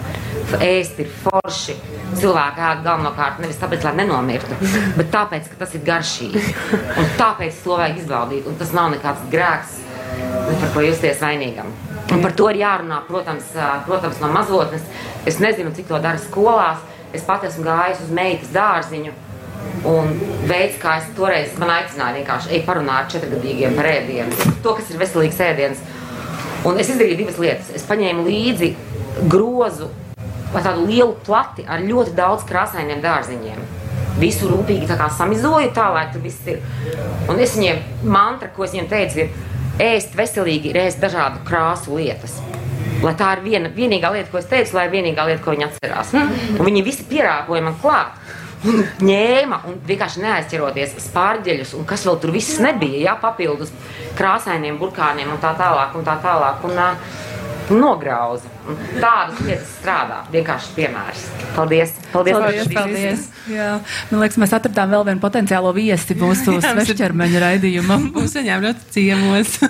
ēst 0.64 1.00
ir 1.02 1.10
forši. 1.22 1.76
Cilvēki 2.12 2.60
ēd 2.68 2.82
galvenokārt 2.84 3.38
nevis 3.40 3.56
tāpēc, 3.60 3.86
lai 3.86 3.94
nenomirtu, 4.02 4.56
bet 4.98 5.08
tāpēc, 5.14 5.46
ka 5.48 5.62
tas 5.62 5.72
ir 5.76 5.84
garšīgi. 5.86 6.42
Un 7.00 7.08
tāpēc 7.16 7.62
to 7.64 7.78
vajag 7.78 8.02
izbaudīt. 8.02 8.48
Un 8.48 8.58
tas 8.60 8.74
nav 8.76 8.90
nekāds 8.92 9.24
grēks, 9.32 9.78
par 10.60 10.72
ko 10.74 10.84
justies 10.84 11.22
vainīgam. 11.22 11.72
Un 12.12 12.22
par 12.22 12.34
to 12.36 12.48
ir 12.52 12.60
jārunā, 12.60 13.02
protams, 13.08 13.52
protams, 13.86 14.20
no 14.20 14.30
mazotnes. 14.34 14.84
Es 15.28 15.38
nezinu, 15.42 15.72
cik 15.76 15.88
to 15.88 16.00
dara 16.02 16.20
skolās. 16.20 16.82
Es 17.12 17.24
pat 17.28 17.44
esmu 17.44 17.66
gājis 17.66 18.00
uz 18.04 18.12
meitas 18.14 18.50
dārziņu 18.54 19.12
Un 19.82 20.12
veids, 20.46 20.76
kā 20.78 20.98
es 21.00 21.08
toreiz 21.16 21.56
man 21.58 21.72
aicināja, 21.74 22.14
vienkārši 22.20 22.52
ej 22.54 22.62
parunāt 22.66 23.06
ar 23.06 23.10
četrgadīgiem 23.10 23.74
par 23.74 23.88
ēdienu, 23.90 24.52
to, 24.62 24.76
kas 24.78 24.92
ir 24.92 25.00
veselīgs 25.00 25.40
ēdiens. 25.42 25.82
Un 26.68 26.78
es 26.78 26.92
izdarīju 26.92 27.18
divas 27.18 27.40
lietas. 27.42 27.72
Es 27.74 27.86
paņēmu 27.88 28.22
līdzi 28.28 28.70
grozu 29.30 29.90
vai 30.52 30.62
tādu 30.62 30.86
lielu 30.86 31.16
plati 31.26 31.64
ar 31.66 31.82
ļoti 31.82 32.14
daudz 32.14 32.46
krāsainiem 32.46 33.02
dārziņiem. 33.02 33.64
Visu 34.20 34.50
rūpīgi 34.50 34.86
samizoju 35.16 35.72
tā, 35.74 35.88
lai 35.94 36.04
tur 36.12 36.22
viss 36.22 36.46
ir. 36.46 36.60
Un 37.32 37.40
es 37.42 37.56
viņiem 37.56 37.82
mantra, 38.04 38.52
ko 38.54 38.66
es 38.66 38.76
viņiem 38.76 38.90
teicu, 38.92 39.24
ir 39.24 39.32
ēst 39.80 40.16
veselīgi, 40.18 40.72
ir 40.72 40.80
ēst 40.84 41.00
dažādu 41.02 41.42
krāsu 41.48 41.96
lietas. 41.96 42.38
Lai 43.02 43.14
tā 43.18 43.32
ir 43.36 43.42
viena, 43.46 43.70
vienīgā 43.72 44.12
lieta, 44.14 44.30
ko 44.30 44.38
es 44.38 44.46
teicu, 44.50 44.76
lai 44.76 44.86
ir 44.86 44.92
vienīgā 44.94 45.24
lieta, 45.26 45.42
ko 45.42 45.54
viņi 45.54 45.66
atcerās. 45.66 46.12
Un 46.14 46.62
viņi 46.62 46.84
visi 46.86 47.06
pierākoja 47.08 47.64
man 47.64 47.78
klāt 47.82 48.20
un 48.62 48.84
ņēma 49.02 49.58
un 49.66 49.80
vienkārši 49.88 50.22
neaizķeroties 50.22 50.94
spārģeļus, 51.08 51.74
un 51.78 51.86
kas 51.88 52.06
vēl 52.06 52.20
tur 52.22 52.30
viss 52.34 52.60
nebija, 52.62 53.00
jā, 53.08 53.16
papildus 53.18 53.72
krāsainiem 54.18 54.78
burkāniem 54.78 55.32
un 55.34 55.40
tā 55.42 55.50
tālāk. 55.58 55.96
Un 55.98 56.06
tā 56.06 56.14
tālāk 56.22 56.62
un, 56.68 56.78
uh, 56.78 57.18
Nograuza. 57.70 58.48
Un 58.68 58.78
tādas 59.00 59.40
lietas 59.46 59.70
strādā. 59.78 60.22
Vienkārši 60.32 60.74
piemērs. 60.76 61.24
Paldies! 61.56 61.94
Paldies! 62.12 62.36
paldies, 62.36 62.68
paldies. 62.74 63.26
Jā, 63.50 63.70
man 64.10 64.22
liekas, 64.22 64.38
mēs 64.42 64.54
atradām 64.56 64.92
vēl 64.92 65.06
vienu 65.10 65.22
potenciālo 65.22 65.72
viesi 65.76 66.16
mūsu 66.18 66.58
svešķermeņa 66.64 67.42
raidījumam. 67.46 68.08
Mūsu 68.14 68.38
saņēma 68.38 68.66
ļoti 68.68 68.88
ciemos. 68.96 69.58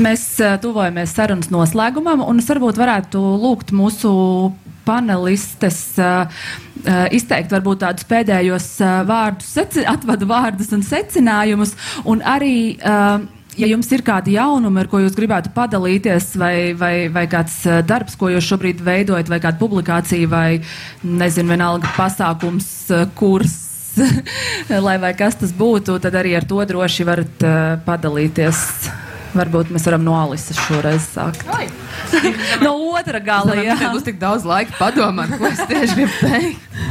Mēs 0.00 0.22
tuvojamies 0.62 1.12
sarunas 1.12 1.50
noslēgumam, 1.52 2.22
un 2.24 2.38
es 2.40 2.48
varbūt 2.48 2.78
varētu 2.78 3.20
lūgt 3.42 3.72
mūsu 3.76 4.10
panelistes 4.86 5.80
uh, 6.00 6.40
izteikt 7.12 7.52
varbūt 7.52 7.82
tādus 7.82 8.06
pēdējos 8.08 8.68
uh, 8.80 9.00
vārdus, 9.08 9.50
atvadu 9.90 10.28
vārdus 10.30 10.70
un 10.76 10.86
secinājumus, 10.86 11.74
un 12.08 12.22
arī 12.24 12.54
uh, 12.78 13.26
ja 13.60 13.68
jums 13.68 13.90
ir 13.92 14.04
kādi 14.06 14.36
jaunumi, 14.36 14.82
ar 14.82 14.88
ko 14.90 15.00
jūs 15.02 15.16
gribētu 15.16 15.52
padalīties, 15.54 16.32
vai, 16.40 16.54
vai, 16.78 16.94
vai 17.12 17.26
kāds 17.30 17.62
darbs, 17.86 18.16
ko 18.18 18.30
jūs 18.32 18.46
šobrīd 18.48 18.80
veidojat, 18.84 19.30
vai 19.30 19.40
kāda 19.42 19.60
publikācija, 19.60 20.30
vai 20.30 20.60
nezinu, 21.04 21.52
vienalga 21.52 21.90
pasākums, 21.96 22.70
kurs, 23.18 23.58
lai 24.86 24.96
vai 25.02 25.12
kas 25.18 25.38
tas 25.40 25.52
būtu, 25.56 25.98
tad 26.02 26.16
arī 26.18 26.34
ar 26.38 26.46
to 26.48 26.62
droši 26.64 27.06
varat 27.08 27.46
uh, 27.46 27.76
padalīties. 27.86 28.64
Varbūt 29.30 29.68
mēs 29.70 29.84
varam 29.86 30.02
no 30.02 30.16
Alises 30.18 30.58
šoreiz 30.66 31.04
sākt. 31.12 31.44
no 32.64 32.72
otra 32.90 33.20
gala. 33.22 33.54
Jā, 33.62 33.76
tas 33.78 33.94
būs 33.94 34.08
tik 34.08 34.18
daudz 34.18 34.46
laika 34.48 34.74
padomāt, 34.80 35.36
ko 35.38 35.46
es 35.46 35.62
tieši 35.70 35.98
gribu 36.00 36.16
teikt. 36.18 36.82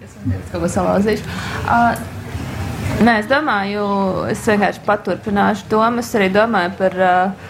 Es 0.00 0.16
kaut 0.48 0.62
ko 0.62 0.70
salauzīšu. 0.72 1.28
Uh, 1.66 2.21
nē, 3.06 3.18
es 3.22 3.30
domāju, 3.30 3.86
es 4.32 4.44
vienkārši 4.48 4.84
paturpināšu 4.86 5.70
domu. 5.70 6.02
Es 6.04 6.12
arī 6.18 6.28
domāju 6.34 6.74
par 6.78 7.00
uh, 7.06 7.48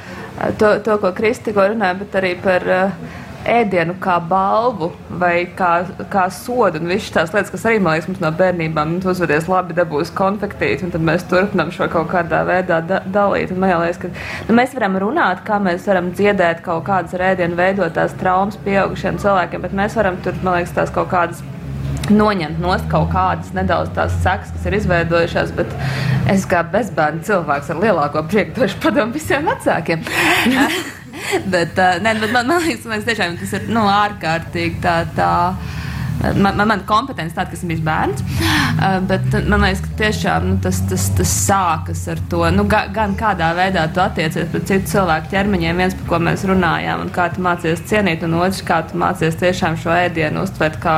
to, 0.61 0.77
to, 0.85 0.99
ko 1.03 1.13
tikko 1.19 1.73
runāja, 1.75 1.99
bet 2.05 2.23
arī 2.23 2.37
par. 2.43 2.71
Uh, 2.83 3.19
ēdienu 3.49 3.95
kā 4.03 4.17
balvu 4.29 4.91
vai 5.21 5.47
kā, 5.59 5.71
kā 6.13 6.27
sodu 6.33 6.81
un 6.81 6.91
visas 6.91 7.13
tās 7.15 7.33
lietas, 7.35 7.51
kas 7.53 7.65
arī, 7.69 7.81
man 7.83 7.97
liekas, 7.97 8.09
mums 8.11 8.23
no 8.23 8.31
bērnībām, 8.39 8.97
nu, 8.97 9.03
uzvedies 9.13 9.49
labi, 9.51 9.77
dabūs 9.77 10.13
konfektīti, 10.19 10.87
un 10.87 10.95
tad 10.95 11.05
mēs 11.07 11.27
turpinām 11.31 11.73
šo 11.75 11.89
kaut 11.93 12.11
kādā 12.13 12.43
veidā 12.49 12.81
da 12.87 13.03
dalīt. 13.03 13.53
Un 13.55 13.63
man 13.65 13.75
liekas, 13.83 14.01
ka 14.03 14.13
nu, 14.49 14.57
mēs 14.59 14.77
varam 14.79 14.99
runāt, 15.03 15.43
kā 15.47 15.59
mēs 15.63 15.87
varam 15.91 16.13
dziedēt 16.15 16.63
kaut 16.67 16.87
kādas 16.89 17.17
ar 17.19 17.27
ēdienu 17.33 17.59
veidotās 17.59 18.15
traumas 18.21 18.59
pieaugušiem 18.67 19.21
cilvēkiem, 19.23 19.67
bet 19.67 19.77
mēs 19.83 19.99
varam 19.99 20.21
tur, 20.25 20.39
man 20.43 20.61
liekas, 20.61 20.77
tās 20.79 20.95
kaut 20.95 21.11
kādas 21.13 21.43
noņemt 22.11 22.59
no 22.63 22.75
kaut 22.91 23.13
kādas 23.13 23.53
nedaudz 23.55 23.93
tās 23.97 24.15
sekas, 24.25 24.51
kas 24.55 24.67
ir 24.67 24.79
izveidojušās. 24.81 25.53
Bet 25.59 25.77
es 26.33 26.47
kā 26.49 26.65
bezbērnu 26.73 27.23
cilvēks 27.29 27.71
ar 27.75 27.83
lielāko 27.83 28.25
prieku 28.31 28.63
došu 28.63 28.81
padomu 28.83 29.15
visiem 29.15 29.47
vecākiem. 29.51 30.03
bet, 31.55 31.79
uh, 31.79 32.01
ne, 32.03 32.17
bet 32.19 32.33
man, 32.33 32.49
man 32.49 32.67
liekas, 32.67 32.89
man 32.91 33.07
tiešām 33.07 33.39
tas 33.41 33.55
ir 33.59 33.71
nu, 33.73 33.87
ārkārtīgi 33.91 34.83
tā. 34.83 34.99
tā 35.17 35.33
man, 36.23 36.57
man, 36.57 36.69
man 36.69 36.83
kompetence 36.87 37.35
tāda, 37.37 37.51
kas 37.51 37.63
ir 37.65 37.73
bijis 37.73 37.83
bērns. 37.87 38.23
Uh, 38.23 38.99
bet 39.09 39.35
man 39.51 39.65
liekas, 39.65 39.83
ka 39.85 39.97
tiešām 40.01 40.47
nu, 40.51 40.59
tas, 40.63 40.81
tas, 40.91 41.09
tas 41.19 41.35
sākas 41.47 42.05
ar 42.13 42.23
to, 42.33 42.45
nu, 42.55 42.67
ga, 42.71 42.85
gan 42.95 43.17
kādā 43.19 43.53
veidā 43.59 43.87
tu 43.95 44.03
attiecies 44.05 44.51
pret 44.53 44.69
citu 44.71 44.95
cilvēku 44.95 45.33
ķermeņiem, 45.35 45.83
viens 45.85 45.99
par 45.99 46.11
ko 46.13 46.23
mēs 46.29 46.47
runājām, 46.49 47.07
un 47.07 47.13
kā 47.15 47.29
tu 47.35 47.45
mācies 47.45 47.85
cienīt, 47.91 48.25
un 48.27 48.39
otrs, 48.41 48.63
kā 48.67 48.83
tu 48.89 49.01
mācies 49.03 49.39
tiešām 49.41 49.79
šo 49.83 49.95
ēdienu 49.97 50.47
uztvert 50.47 50.81
kā 50.83 50.97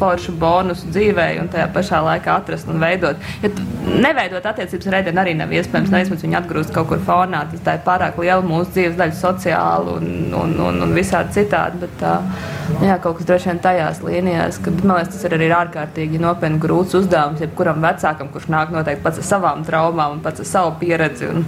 foršu 0.00 0.34
bonusu 0.40 0.92
dzīvē 0.92 1.28
un 1.42 1.50
tajā 1.52 1.68
pašā 1.74 2.02
laikā 2.06 2.38
atrast 2.42 2.70
un 2.70 2.80
veidot. 2.82 3.28
Ja 3.42 3.50
neveidot 3.88 4.46
attiecības 4.46 4.88
ar 4.90 4.98
ēdienu 5.00 5.22
arī 5.22 5.34
nav 5.38 5.52
iespējams. 5.54 5.90
Nav 5.92 6.04
iespējams 6.04 6.24
viņu 6.26 6.38
atgrūst 6.40 6.74
kaut 6.74 6.90
kur 6.90 7.02
fonā. 7.06 7.44
Tas 7.52 7.64
tā 7.64 7.76
ir 7.78 7.84
pārāk 7.86 8.18
liela 8.20 8.44
mūsu 8.44 8.74
dzīves 8.76 8.98
daļa 8.98 9.16
sociāli 9.18 9.94
un, 9.96 10.08
un, 10.38 10.54
un, 10.68 10.80
un 10.86 10.94
visādi 10.96 11.38
citādi. 11.38 11.82
Bet, 11.84 12.04
uh, 12.04 12.56
jā, 12.84 12.98
kaut 13.02 13.18
kas 13.18 13.28
droši 13.28 13.50
vien 13.50 13.60
tajās 13.64 14.00
līnijās, 14.04 14.60
ka 14.62 14.72
man 14.78 14.98
liekas, 14.98 15.12
tas 15.14 15.26
ir 15.28 15.36
arī 15.38 15.48
ārkārtīgi 15.56 16.20
nopietni 16.22 16.60
grūts 16.62 16.96
uzdevums 16.98 17.42
jebkuram 17.42 17.80
vecākam, 17.84 18.30
kurš 18.34 18.48
nāk 18.52 18.72
noteikti 18.74 19.04
pats 19.04 19.22
ar 19.22 19.28
savām 19.28 19.64
traumām 19.66 20.18
un 20.18 20.22
pats 20.24 20.44
ar 20.44 20.48
savu 20.48 20.74
pieredzi. 20.82 21.30
Un, 21.32 21.46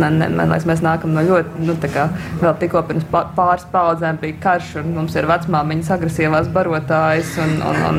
man, 0.00 0.18
man 0.22 0.52
liekas, 0.52 0.68
mēs 0.68 0.84
nākam 0.84 1.14
no 1.16 1.24
ļoti, 1.26 1.66
nu, 1.66 1.76
tā 1.82 1.90
kā 1.92 2.08
vēl 2.42 2.56
tikko 2.62 2.84
pirms 2.88 3.08
pāris 3.10 3.66
paudzēm 3.72 4.20
bija 4.22 4.40
karš 4.42 4.76
un 4.82 4.94
mums 4.96 5.16
ir 5.18 5.28
vecmāmiņas 5.30 5.92
agresīvās 5.96 6.50
barotājas 6.54 7.34
un, 7.42 7.58
un, 7.68 7.80
un 7.90 7.91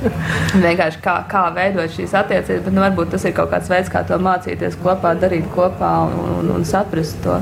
vienkārši 0.64 1.00
kā, 1.04 1.16
kā 1.30 1.44
veidot 1.56 1.92
šīs 1.94 2.14
attiecības, 2.20 2.64
bet 2.66 2.74
nu, 2.76 2.82
varbūt 2.84 3.12
tas 3.14 3.26
ir 3.28 3.34
kaut 3.36 3.50
kāds 3.52 3.70
veids, 3.72 3.90
kā 3.92 4.02
to 4.08 4.18
mācīties 4.22 4.78
kopā, 4.82 5.14
darīt 5.20 5.48
kopā 5.54 5.92
un, 6.08 6.30
un, 6.38 6.52
un 6.58 6.68
saprast 6.68 7.18
to. 7.24 7.38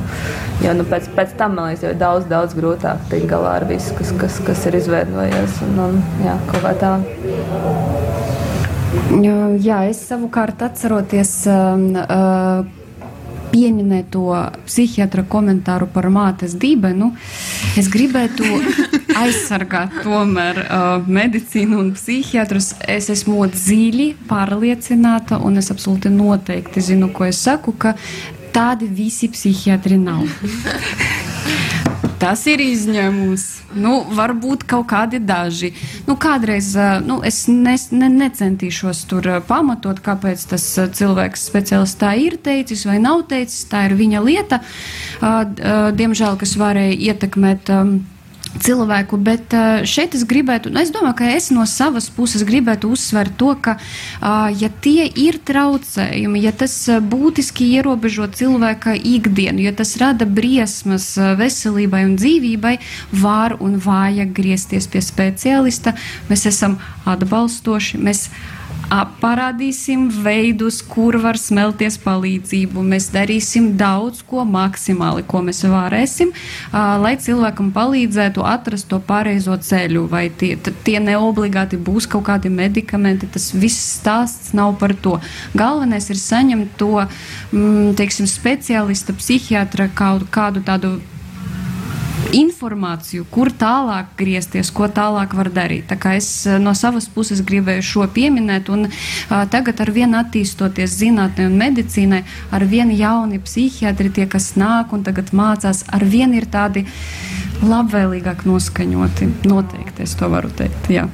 Jo 0.64 0.74
nu, 0.78 0.86
pēc, 0.88 1.10
pēc 1.16 1.36
tam 1.38 1.58
man 1.58 1.70
liekas, 1.70 1.84
jau 1.86 1.92
ir 1.94 2.00
daudz, 2.00 2.26
daudz 2.30 2.56
grūtāk 2.58 3.04
tikt 3.12 3.28
galā 3.30 3.58
ar 3.60 3.68
visu, 3.68 3.94
kas, 3.98 4.14
kas, 4.20 4.40
kas 4.46 4.66
ir 4.70 4.80
izveidojies. 4.80 5.60
Un, 5.68 5.78
un, 5.86 6.02
jā, 6.24 6.38
kaut 6.50 6.66
kā 6.66 6.74
tā. 6.80 6.94
Jā, 9.62 9.82
es 9.90 10.00
savukārt 10.08 10.62
atceroties. 10.64 11.32
Uh, 11.48 12.04
uh, 12.08 12.77
pieminēto 13.52 14.24
psihiatra 14.66 15.24
komentāru 15.28 15.88
par 15.92 16.08
mātes 16.12 16.56
dibenu, 16.58 17.12
es 17.78 17.90
gribētu 17.92 18.46
aizsargāt 19.18 20.00
tomēr 20.04 20.62
uh, 20.64 21.08
medicīnu 21.08 21.80
un 21.82 21.92
psihiatrus. 21.96 22.74
Es 22.88 23.10
esmu 23.12 23.46
dziļi 23.54 24.10
pārliecināta 24.30 25.40
un 25.44 25.60
es 25.62 25.72
absolūti 25.74 26.12
noteikti 26.12 26.84
zinu, 26.90 27.10
ko 27.14 27.28
es 27.28 27.40
saku, 27.44 27.74
ka 27.78 27.94
tādi 28.54 28.88
visi 28.90 29.30
psihiatri 29.32 29.98
nav. 30.00 30.24
Tas 32.18 32.42
ir 32.50 32.58
izņēmums. 32.64 33.44
Nu, 33.78 34.00
varbūt 34.16 34.64
kaut 34.66 34.88
kādi 34.90 35.20
daži. 35.22 35.70
Nu, 36.08 36.16
kādreiz 36.18 36.72
nu, 37.06 37.20
es 37.26 37.44
nes, 37.46 37.88
ne, 37.94 38.08
necentīšos 38.10 39.04
tur 39.10 39.28
pamatot, 39.46 40.00
kāpēc 40.02 40.42
tas 40.50 40.66
cilvēks 40.98 41.46
speciālists 41.50 42.00
tā 42.00 42.16
ir 42.18 42.38
teicis 42.42 42.82
vai 42.88 42.98
nav 43.02 43.22
teicis. 43.30 43.62
Tā 43.70 43.86
ir 43.86 43.94
viņa 44.00 44.22
lieta, 44.26 44.62
diemžēl, 46.02 46.38
kas 46.42 46.58
varēja 46.58 46.98
ietekmēt. 47.12 47.74
Um, 47.74 47.98
cilvēku, 48.64 49.18
bet 49.20 49.54
šeit 49.88 50.14
es 50.16 50.24
gribētu, 50.28 50.72
nu, 50.72 50.80
es 50.82 50.92
domāju, 50.94 51.18
ka 51.20 51.30
es 51.36 51.50
no 51.54 51.64
savas 51.68 52.08
puses 52.12 52.44
gribētu 52.48 52.90
uzsvērt 52.94 53.36
to, 53.40 53.52
ka, 53.62 53.76
ja 54.58 54.70
tie 54.82 55.06
ir 55.08 55.40
traucējumi, 55.46 56.42
ja 56.46 56.52
tas 56.56 56.74
būtiski 57.10 57.68
ierobežo 57.78 58.28
cilvēka 58.38 58.96
ikdienu, 58.96 59.62
ja 59.68 59.74
tas 59.76 59.96
rada 60.00 60.26
briesmas 60.26 61.10
veselībai 61.38 62.04
un 62.08 62.16
dzīvībai, 62.20 62.76
var 63.24 63.58
un 63.62 63.78
vajag 63.82 64.32
griezties 64.36 64.88
pie 64.90 65.02
speciālista. 65.04 65.94
Mēs 66.30 66.46
esam 66.50 66.78
atbalstoši. 67.08 68.00
Mēs 68.02 68.28
parādīsim 68.88 70.08
veidus, 70.24 70.80
kur 70.82 71.18
var 71.20 71.38
smelties 71.40 71.98
palīdzību. 72.02 72.82
Mēs 72.84 73.10
darīsim 73.12 73.74
daudz 73.80 74.22
ko 74.26 74.44
maksimāli, 74.48 75.24
ko 75.28 75.42
mēs 75.44 75.62
varēsim, 75.68 76.32
lai 76.72 77.14
cilvēkam 77.20 77.70
palīdzētu 77.76 78.44
atrast 78.48 78.88
to 78.88 79.00
pareizo 79.04 79.56
ceļu. 79.56 80.06
Vai 80.08 80.28
tie, 80.30 80.54
tie 80.84 80.98
neobligāti 81.04 81.76
būs 81.76 82.08
kaut 82.10 82.26
kādi 82.30 82.52
medikamenti, 82.52 83.28
tas 83.32 83.50
viss 83.52 83.98
stāsts 83.98 84.54
nav 84.56 84.78
par 84.80 84.96
to. 84.96 85.18
Galvenais 85.58 86.08
ir 86.10 86.20
saņemt 86.20 86.76
to, 86.80 87.04
mm, 87.52 87.94
teiksim, 87.98 88.26
speciālista, 88.30 89.12
psihiatra 89.12 89.90
kaut 89.94 90.28
kādu 90.32 90.64
tādu 90.64 90.98
informāciju, 92.36 93.26
kur 93.32 93.50
tālāk 93.54 94.10
griezties, 94.18 94.70
ko 94.74 94.88
tālāk 94.92 95.34
var 95.38 95.50
darīt. 95.54 95.86
Tā 95.90 95.98
kā 96.00 96.14
es 96.18 96.30
eh, 96.46 96.58
no 96.62 96.74
savas 96.78 97.08
puses 97.12 97.42
gribēju 97.46 97.84
šo 97.84 98.08
pieminēt, 98.14 98.68
un 98.72 98.88
uh, 98.88 99.44
tagad 99.52 99.80
ar 99.84 99.92
vien 99.94 100.16
attīstoties 100.18 100.98
zinātnē 101.00 101.48
un 101.48 101.56
medicīnai, 101.60 102.24
ar 102.54 102.66
vien 102.68 102.92
jauni 102.94 103.40
psihiatri, 103.42 104.12
tie, 104.14 104.26
kas 104.30 104.52
nāk 104.60 104.92
un 104.96 105.06
tagad 105.06 105.32
mācās, 105.36 105.84
ar 105.92 106.04
vien 106.04 106.34
ir 106.36 106.48
tādi 106.50 106.86
labvēlīgāk 107.62 108.44
noskaņoti. 108.48 109.32
Noteikti 109.48 110.06
es 110.06 110.18
to 110.18 110.30
varu 110.32 110.52
teikt. 110.54 110.92
Jā. 110.92 111.08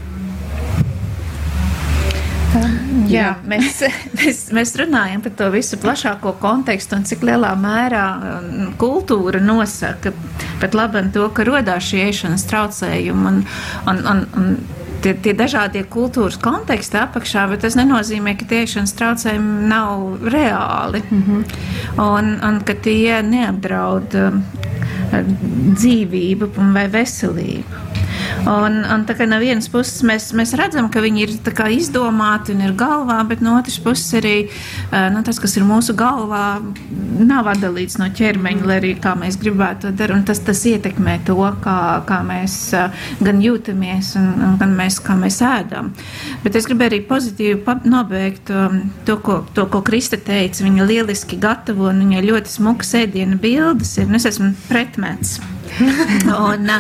Jā, 3.11 3.35
mēs, 3.49 3.83
mēs, 4.19 4.39
mēs 4.55 4.75
runājam 4.81 5.25
par 5.25 5.35
to 5.39 5.51
visu 5.55 5.79
plašāko 5.83 6.35
kontekstu 6.43 6.99
un 6.99 7.05
cik 7.09 7.25
lielā 7.27 7.53
mērā 7.61 8.05
um, 8.15 8.71
kultūra 8.81 9.43
nosaka 9.43 10.15
pat 10.63 10.77
labi 10.77 11.05
to, 11.15 11.27
ka 11.35 11.47
rodās 11.47 11.91
šie 11.91 12.07
ēšanas 12.09 12.47
traucējumi 12.51 13.29
un, 13.31 13.43
un, 13.91 14.01
un, 14.11 14.25
un 14.41 14.49
tie, 15.05 15.15
tie 15.21 15.35
dažādie 15.37 15.85
kultūras 15.91 16.39
konteksti 16.41 17.01
apakšā, 17.03 17.47
bet 17.51 17.65
tas 17.67 17.77
nenozīmē, 17.79 18.37
ka 18.41 18.49
tie 18.49 18.63
ēšanas 18.65 18.97
traucējumi 18.99 19.69
nav 19.71 20.29
reāli 20.35 21.03
mm 21.05 21.23
-hmm. 21.27 21.43
un, 22.07 22.33
un 22.49 22.61
ka 22.65 22.77
tie 22.87 23.21
neapdraud 23.23 24.17
um, 24.21 24.45
dzīvību 25.75 26.51
vai 26.57 26.89
veselību. 26.91 27.83
Un, 28.45 28.81
un 28.85 29.05
tā 29.09 29.17
kā 29.17 29.27
no 29.29 29.39
vienas 29.41 29.71
puses 29.73 30.03
mēs, 30.07 30.31
mēs 30.37 30.53
redzam, 30.59 30.91
ka 30.93 31.03
viņi 31.05 31.25
ir 31.25 31.35
izdomāti 31.75 32.53
un 32.55 32.65
ir 32.67 32.75
galvā, 32.77 33.21
bet 33.29 33.41
no 33.45 33.57
otras 33.59 33.79
puses 33.81 34.13
arī 34.21 34.35
nu, 35.15 35.23
tas, 35.25 35.41
kas 35.41 35.57
ir 35.57 35.65
mūsu 35.65 35.95
galvā, 35.97 36.61
nav 37.25 37.49
atdalīts 37.55 37.97
no 38.01 38.11
ķermeņa, 38.15 38.67
lai 38.69 38.79
arī 38.83 38.93
kā 39.01 39.15
mēs 39.19 39.39
gribētu 39.41 39.89
to 39.89 39.95
darīt. 39.97 40.27
Tas, 40.29 40.41
tas 40.45 40.61
ietekmē 40.69 41.19
to, 41.27 41.39
kā, 41.65 41.79
kā 42.09 42.21
mēs 42.27 42.59
gan 43.25 43.41
jūtamies 43.43 44.15
un, 44.21 44.29
un 44.49 44.59
gan 44.61 44.75
mēs, 44.77 45.01
kā 45.05 45.17
mēs 45.19 45.41
ēdam. 45.45 45.93
Bet 46.45 46.59
es 46.59 46.69
gribēju 46.69 46.93
arī 46.93 47.01
pozitīvi 47.09 47.79
nobeigt 47.91 48.53
to, 49.07 49.19
ko, 49.25 49.41
to, 49.57 49.67
ko 49.73 49.83
Krista 49.87 50.21
teica. 50.21 50.65
Viņa 50.65 50.89
lieliski 50.89 51.39
gatavo 51.41 51.89
un 51.91 52.05
viņai 52.05 52.25
ļoti 52.29 52.55
smukas 52.59 52.95
ēdiena 53.05 53.41
bildes 53.41 53.97
ir. 53.99 54.13
Es 54.15 54.29
esmu 54.29 54.53
pretmets. 54.69 55.39
un, 56.49 56.71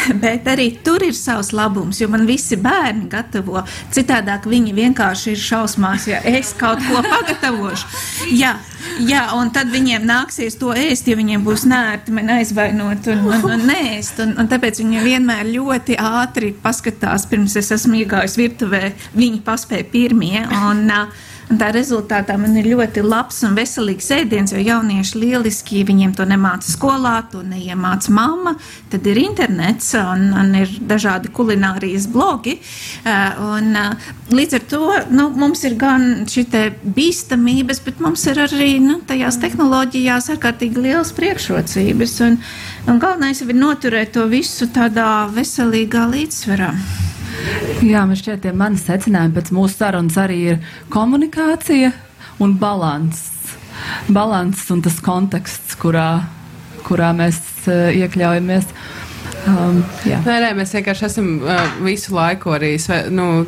bet 0.24 0.46
arī 0.50 0.70
tur 0.84 1.02
ir 1.06 1.14
savs 1.16 1.52
labums, 1.56 2.00
jo 2.00 2.08
man 2.12 2.26
visi 2.28 2.58
bērni 2.60 3.08
gatavo. 3.12 3.62
Citādāk 3.94 4.48
viņi 4.50 4.74
vienkārši 4.76 5.34
ir 5.34 5.42
šausmās, 5.42 6.08
ja 6.10 6.22
es 6.26 6.52
kaut 6.58 6.82
ko 6.86 7.02
pagatavošu. 7.12 7.90
Jā, 8.36 8.54
jā, 9.02 9.26
un 9.38 9.52
tad 9.54 9.70
viņiem 9.72 10.06
nāksies 10.08 10.58
to 10.60 10.74
ēst, 10.76 11.08
ja 11.10 11.18
viņiem 11.18 11.44
būs 11.46 11.66
nērti 11.70 12.14
man 12.16 12.34
aizvainot 12.38 13.10
un, 13.12 13.24
un, 13.30 13.46
un 13.52 13.68
nēst. 13.68 14.20
Un, 14.24 14.36
un 14.40 14.50
tāpēc 14.50 14.82
viņi 14.82 15.04
vienmēr 15.06 15.48
ļoti 15.52 16.00
ātri 16.00 16.52
paskatās, 16.62 17.28
pirms 17.30 17.56
es 17.60 17.72
esmu 17.76 18.02
iegājis 18.02 18.36
virtuvē, 18.40 18.84
viņi 19.16 19.42
paspēja 19.46 19.88
pirmie. 19.92 20.44
Un, 20.66 20.84
uh, 20.90 21.08
Un 21.10 21.35
tā 21.54 21.68
rezultātā 21.74 22.34
man 22.40 22.56
ir 22.58 22.66
ļoti 22.72 23.02
labs 23.06 23.38
un 23.46 23.54
veselīgs 23.56 24.08
ēdiens, 24.16 24.52
jo 24.52 24.60
jaunieši 24.62 25.20
lieliski 25.20 25.84
viņiem 25.86 26.16
to 26.18 26.26
nemāca 26.26 26.66
skolā, 26.66 27.20
to 27.30 27.42
neiemāca 27.46 28.10
mamma. 28.14 28.56
Tad 28.90 29.06
ir 29.06 29.20
internets 29.22 29.92
un, 30.00 30.28
un 30.34 30.52
ir 30.58 30.72
dažādi 30.90 31.30
kulinārijas 31.34 32.08
blogi. 32.10 32.56
Eh, 32.58 33.40
un, 33.46 33.70
eh, 33.78 34.10
līdz 34.34 34.58
ar 34.58 34.66
to 34.74 34.82
nu, 35.14 35.28
mums 35.38 35.62
ir 35.68 35.78
gan 35.78 36.26
šī 36.26 36.46
bīstamības, 36.82 37.82
bet 37.86 38.02
mums 38.02 38.26
ir 38.26 38.42
arī 38.48 38.76
nu, 38.82 39.00
tajās 39.06 39.38
tehnoloģijās 39.42 40.30
ārkārtīgi 40.34 40.86
liels 40.88 41.14
priekšrocības. 41.14 42.20
Un, 42.26 42.38
un 42.90 43.02
galvenais 43.02 43.42
ir 43.42 43.54
noturēt 43.54 44.16
to 44.18 44.26
visu 44.30 44.66
tādā 44.74 45.28
veselīgā 45.34 46.08
līdzsvarā. 46.10 46.72
Jā, 47.84 48.06
man 48.08 48.16
šķiet, 48.16 48.40
tie 48.40 48.52
mani 48.56 48.78
secinājumi 48.80 49.34
pēc 49.36 49.50
mūsu 49.52 49.76
sarunas 49.76 50.16
arī 50.16 50.36
ir 50.54 50.60
komunikācija 50.92 51.90
un 52.40 52.54
balans. 52.56 53.20
Balans 54.08 54.62
un 54.72 54.80
tas 54.84 54.96
konteksts, 55.04 55.76
kurā, 55.82 56.22
kurā 56.86 57.10
mēs 57.18 57.36
uh, 57.68 57.90
iekļaujamies. 57.92 58.70
Um, 59.46 59.78
jā. 60.06 60.18
Nē, 60.24 60.36
nē, 60.42 60.48
mēs 60.58 60.72
vienkārši 60.74 61.04
esam 61.06 61.28
uh, 61.44 61.76
visu 61.84 62.14
laiku 62.16 62.50
arī 62.56 62.72
sve, 62.82 63.04
nu, 63.14 63.44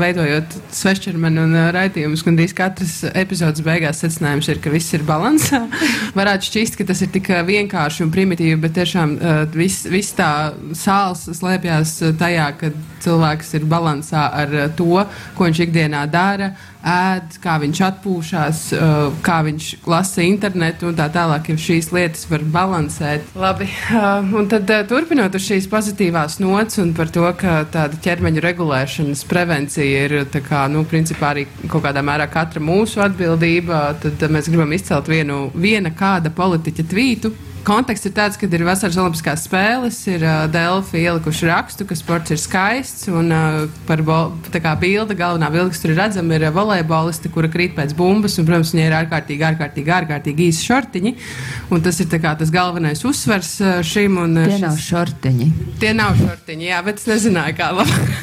veidojot 0.00 0.56
svešķermeni 0.72 1.42
un 1.42 1.52
uh, 1.56 1.66
raidījumus. 1.76 2.24
Gandrīz 2.24 2.54
katras 2.56 2.94
epizodes 3.12 3.64
beigās 3.66 4.00
secinājums 4.00 4.48
ir, 4.48 4.62
ka 4.64 4.72
viss 4.72 4.96
ir 4.96 5.04
balansā. 5.08 5.64
Varētu 6.18 6.48
šķist, 6.48 6.80
ka 6.80 6.88
tas 6.88 7.04
ir 7.04 7.12
tik 7.12 7.28
vienkārši 7.48 8.06
un 8.06 8.12
primitīvi, 8.14 8.56
bet 8.64 8.76
tiešām 8.80 9.16
uh, 9.18 9.42
viss 9.52 9.84
vis 9.92 10.12
tā 10.16 10.32
sāls 10.78 11.28
slēpjas 11.36 11.98
tajā, 12.20 12.48
ka 12.60 12.72
cilvēks 13.04 13.56
ir 13.60 13.68
balansā 13.68 14.28
ar 14.42 14.56
uh, 14.56 14.68
to, 14.78 15.04
ko 15.36 15.50
viņš 15.50 15.66
ikdienā 15.68 16.06
dara. 16.12 16.52
Uh, 16.52 16.71
ēd, 16.82 17.36
kā 17.42 17.56
viņš 17.62 17.80
atpūšas, 17.86 18.62
uh, 18.76 19.20
kā 19.24 19.38
viņš 19.46 19.68
lasa 19.88 20.24
internetu 20.26 20.90
un 20.90 20.96
tā 20.98 21.06
tālāk, 21.12 21.52
ja 21.52 21.58
šīs 21.66 21.92
lietas 21.94 22.26
var 22.30 22.44
balansēt. 22.54 23.28
Labi, 23.38 23.68
uh, 23.94 24.32
un 24.38 24.48
tad 24.50 24.70
uh, 24.70 24.82
turpinot 24.88 25.34
uz 25.38 25.46
šīs 25.46 25.68
pozitīvās 25.72 26.40
nots 26.42 26.80
un 26.82 26.92
par 26.96 27.12
to, 27.14 27.24
ka 27.38 27.62
tāda 27.72 28.00
ķermeņa 28.02 28.42
regulēšanas 28.46 29.24
prevencija 29.30 30.06
ir 30.08 30.42
kā, 30.48 30.66
nu, 30.72 30.84
principā 30.88 31.32
arī 31.32 31.46
kaut 31.68 31.86
kādā 31.86 32.02
mērā 32.04 32.26
katra 32.32 32.62
mūsu 32.62 33.02
atbildība, 33.04 33.84
tad 34.02 34.26
mēs 34.32 34.50
gribam 34.50 34.74
izcelt 34.74 35.10
vienu, 35.10 35.44
viena 35.54 35.94
kāda 35.94 36.34
politiķa 36.34 36.90
tvītu 36.90 37.34
Konteksts 37.62 38.08
ir 38.08 38.14
tāds, 38.16 38.34
ka 38.38 38.48
ir 38.50 38.64
vasaras 38.66 38.96
olimpiskās 38.98 39.44
spēles, 39.46 40.00
ir 40.10 40.24
uh, 40.26 40.48
Delfi 40.50 40.98
ielikuši 41.04 41.46
rakstu, 41.46 41.84
ka 41.86 41.94
sports 41.94 42.34
ir 42.34 42.40
skaists. 42.42 43.06
Un 43.06 43.30
uh, 43.30 43.68
par 43.86 44.02
kā, 44.02 44.72
bildi, 44.80 45.14
galvenā 45.18 45.46
bilde, 45.54 45.70
kas 45.70 45.82
tur 45.84 45.92
ir 45.92 46.00
redzama, 46.00 46.34
ir 46.34 46.48
volejboliste, 46.56 47.30
kura 47.30 47.50
krīt 47.52 47.76
pēc 47.76 47.94
bumbas. 47.94 48.34
Un, 48.40 48.48
protams, 48.48 48.72
viņai 48.74 48.86
ir 48.88 48.96
ārkārtīgi, 48.98 49.46
ārkārtīgi, 49.52 49.94
ārkārtīgi 49.94 50.48
īsi 50.50 50.66
šortiņi. 50.66 51.12
Un 51.70 51.84
tas 51.86 52.02
ir 52.02 52.10
kā, 52.10 52.34
tas 52.40 52.50
galvenais 52.54 53.04
uzsvers 53.06 53.54
šim. 53.86 54.18
Un, 54.24 54.34
tie 54.42 54.56
šis... 54.56 54.64
nav 54.66 54.82
šortiņi. 54.88 55.48
Tie 55.78 55.94
nav 55.94 56.18
šortiņi, 56.18 56.68
jā, 56.72 56.82
bet 56.88 56.98
es 56.98 57.06
nezināju, 57.12 57.58
kā 57.62 57.70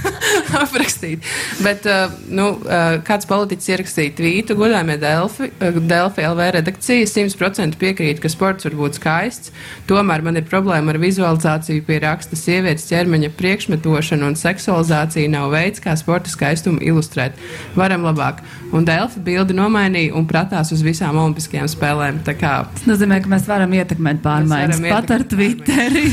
aprakstīt. 0.65 1.23
Bet 1.63 1.87
uh, 1.87 2.11
nu, 2.27 2.49
uh, 2.67 2.99
kāds 3.07 3.29
politiķis 3.31 3.71
ierakstīja 3.71 4.17
tvītu, 4.19 4.59
godājumie 4.59 4.99
Delfi, 4.99 5.47
uh, 5.55 5.79
Delfi 5.79 6.27
LV 6.27 6.51
redakcija 6.59 7.07
100% 7.07 7.79
piekrīt, 7.79 8.19
ka 8.19 8.35
sports 8.35 8.67
var 8.67 8.75
būt 8.83 8.99
skaists 8.99 9.28
skaists. 9.29 9.53
Tomēr 9.89 10.23
man 10.25 10.37
ir 10.39 10.47
problēma 10.49 10.93
ar 10.93 10.99
vizualizāciju 11.01 11.85
pie 11.85 11.99
raksta 12.03 12.37
sievietes 12.37 12.87
ķermeņa 12.89 13.31
priekšmetošanu 13.37 14.29
un 14.29 14.37
seksualizācija 14.39 15.29
nav 15.29 15.51
veids, 15.53 15.81
kā 15.83 15.95
sporta 15.97 16.29
skaistumu 16.29 16.81
ilustrēt. 16.81 17.37
Varam 17.77 18.05
labāk. 18.07 18.43
Un 18.73 18.85
Delfi 18.85 19.21
bildi 19.25 19.55
nomainīja 19.57 20.15
un 20.17 20.27
pratās 20.29 20.73
uz 20.73 20.83
visām 20.85 21.17
olimpiskajām 21.17 21.69
spēlēm. 21.69 22.21
Tas 22.25 22.85
nozīmē, 22.89 23.21
ka 23.23 23.31
mēs 23.31 23.47
varam 23.49 23.73
ietekmēt 23.73 24.21
pārmaiņas 24.25 24.83
pat 24.89 25.15
ar 25.15 25.25
Twitteri. 25.29 26.07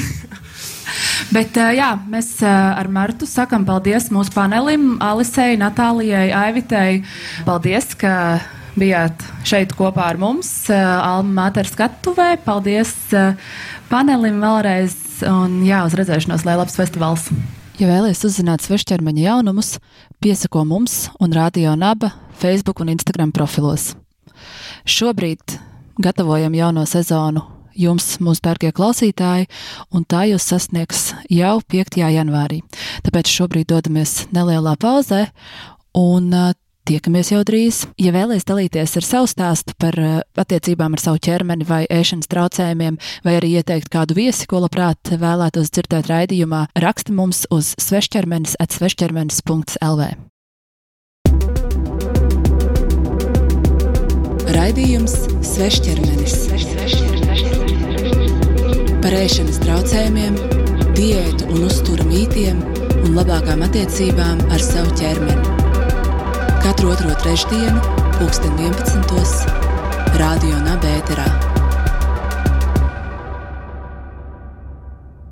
Bet 1.35 1.57
jā, 1.59 1.89
mēs 2.09 2.29
ar 2.47 2.89
Martu 2.93 3.27
sakam 3.29 3.65
paldies 3.67 4.09
mūsu 4.15 4.33
panelim, 4.33 4.95
Alisei, 5.03 5.57
Natālijai, 5.61 6.29
Aivitei. 6.37 7.03
Paldies, 7.49 7.91
ka 7.99 8.13
bijāt 8.79 9.25
šeit 9.47 9.75
kopā 9.77 10.11
ar 10.13 10.21
mums, 10.21 10.49
eh, 10.71 10.77
Alma 10.81 11.47
Mātera 11.47 11.69
skatuvē. 11.69 12.37
Paldies 12.45 12.93
eh, 13.17 13.35
panelim 13.91 14.39
vēlreiz 14.43 14.95
un 15.31 15.63
jā, 15.67 15.83
uz 15.89 15.97
redzēšanos, 15.99 16.45
lai 16.49 16.59
labs 16.61 16.77
festivāls! 16.79 17.31
Ja 17.77 17.91
vēlaties 17.91 18.25
uzzināt 18.25 18.65
svešķermeņa 18.65 19.27
jaunumus, 19.27 19.75
piesako 20.25 20.65
mums 20.65 21.11
un 21.21 21.35
Radio 21.37 21.75
Naba 21.77 22.15
Facebook 22.41 22.81
un 22.81 22.95
Instagram 22.95 23.35
profilos. 23.37 23.95
Šobrīd 24.89 25.59
gatavojam 26.01 26.57
jauno 26.57 26.87
sezonu 26.89 27.45
jums, 27.77 28.17
mūsu 28.25 28.41
dārgie 28.47 28.73
klausītāji, 28.73 29.49
un 29.93 30.05
tā 30.09 30.25
jūs 30.31 30.49
sasniegs 30.49 31.11
jau 31.33 31.59
5. 31.61 32.01
janvārī. 32.01 32.63
Tāpēc 33.05 33.33
šobrīd 33.33 33.69
dodamies 33.73 34.23
nelielā 34.33 34.77
pauzē, 34.81 35.27
un 35.97 36.33
eh, 36.33 36.55
Tiekamies 36.87 37.33
jau 37.33 37.41
drīz. 37.43 37.81
Ja 37.99 38.13
vēlaties 38.15 38.45
dalīties 38.47 38.93
ar 39.01 39.03
savu 39.07 39.27
stāstu 39.27 39.75
par 39.83 39.97
uh, 39.99 40.21
attiecībām 40.39 40.95
ar 40.95 41.01
savu 41.03 41.19
ķermeni 41.19 41.67
vai 41.67 41.81
ēšanas 41.91 42.31
traucējumiem, 42.31 42.99
vai 43.27 43.35
arī 43.41 43.57
ieteikt 43.59 43.91
kādu 43.91 44.15
viesi, 44.15 44.47
ko 44.47 44.61
labprāt 44.63 45.11
vēlētos 45.19 45.73
dzirdēt 45.75 46.07
raidījumā, 46.13 46.69
raksti 46.79 47.17
mums 47.19 47.43
uz 47.51 47.73
svešķermenis 47.83 48.55
atsvešķermenis.lv. 48.63 50.09
Raidījums 54.55 55.19
Svešķermenis 55.43 56.39
par 59.03 59.21
ēšanas 59.27 59.63
traucējumiem, 59.67 60.39
diētu 60.95 61.51
un 61.51 61.67
uzturu 61.67 62.07
mītiem 62.15 62.63
un 63.03 63.15
labākām 63.19 63.67
attiecībām 63.67 64.47
ar 64.55 64.63
savu 64.63 64.95
ķermeni 65.03 65.66
katru 66.67 66.91
otro 66.91 67.15
trešdienu, 67.23 67.79
pulksten 68.19 68.51
11. 68.59 69.47
Radio 70.19 70.59
Nabērā. 70.67 71.56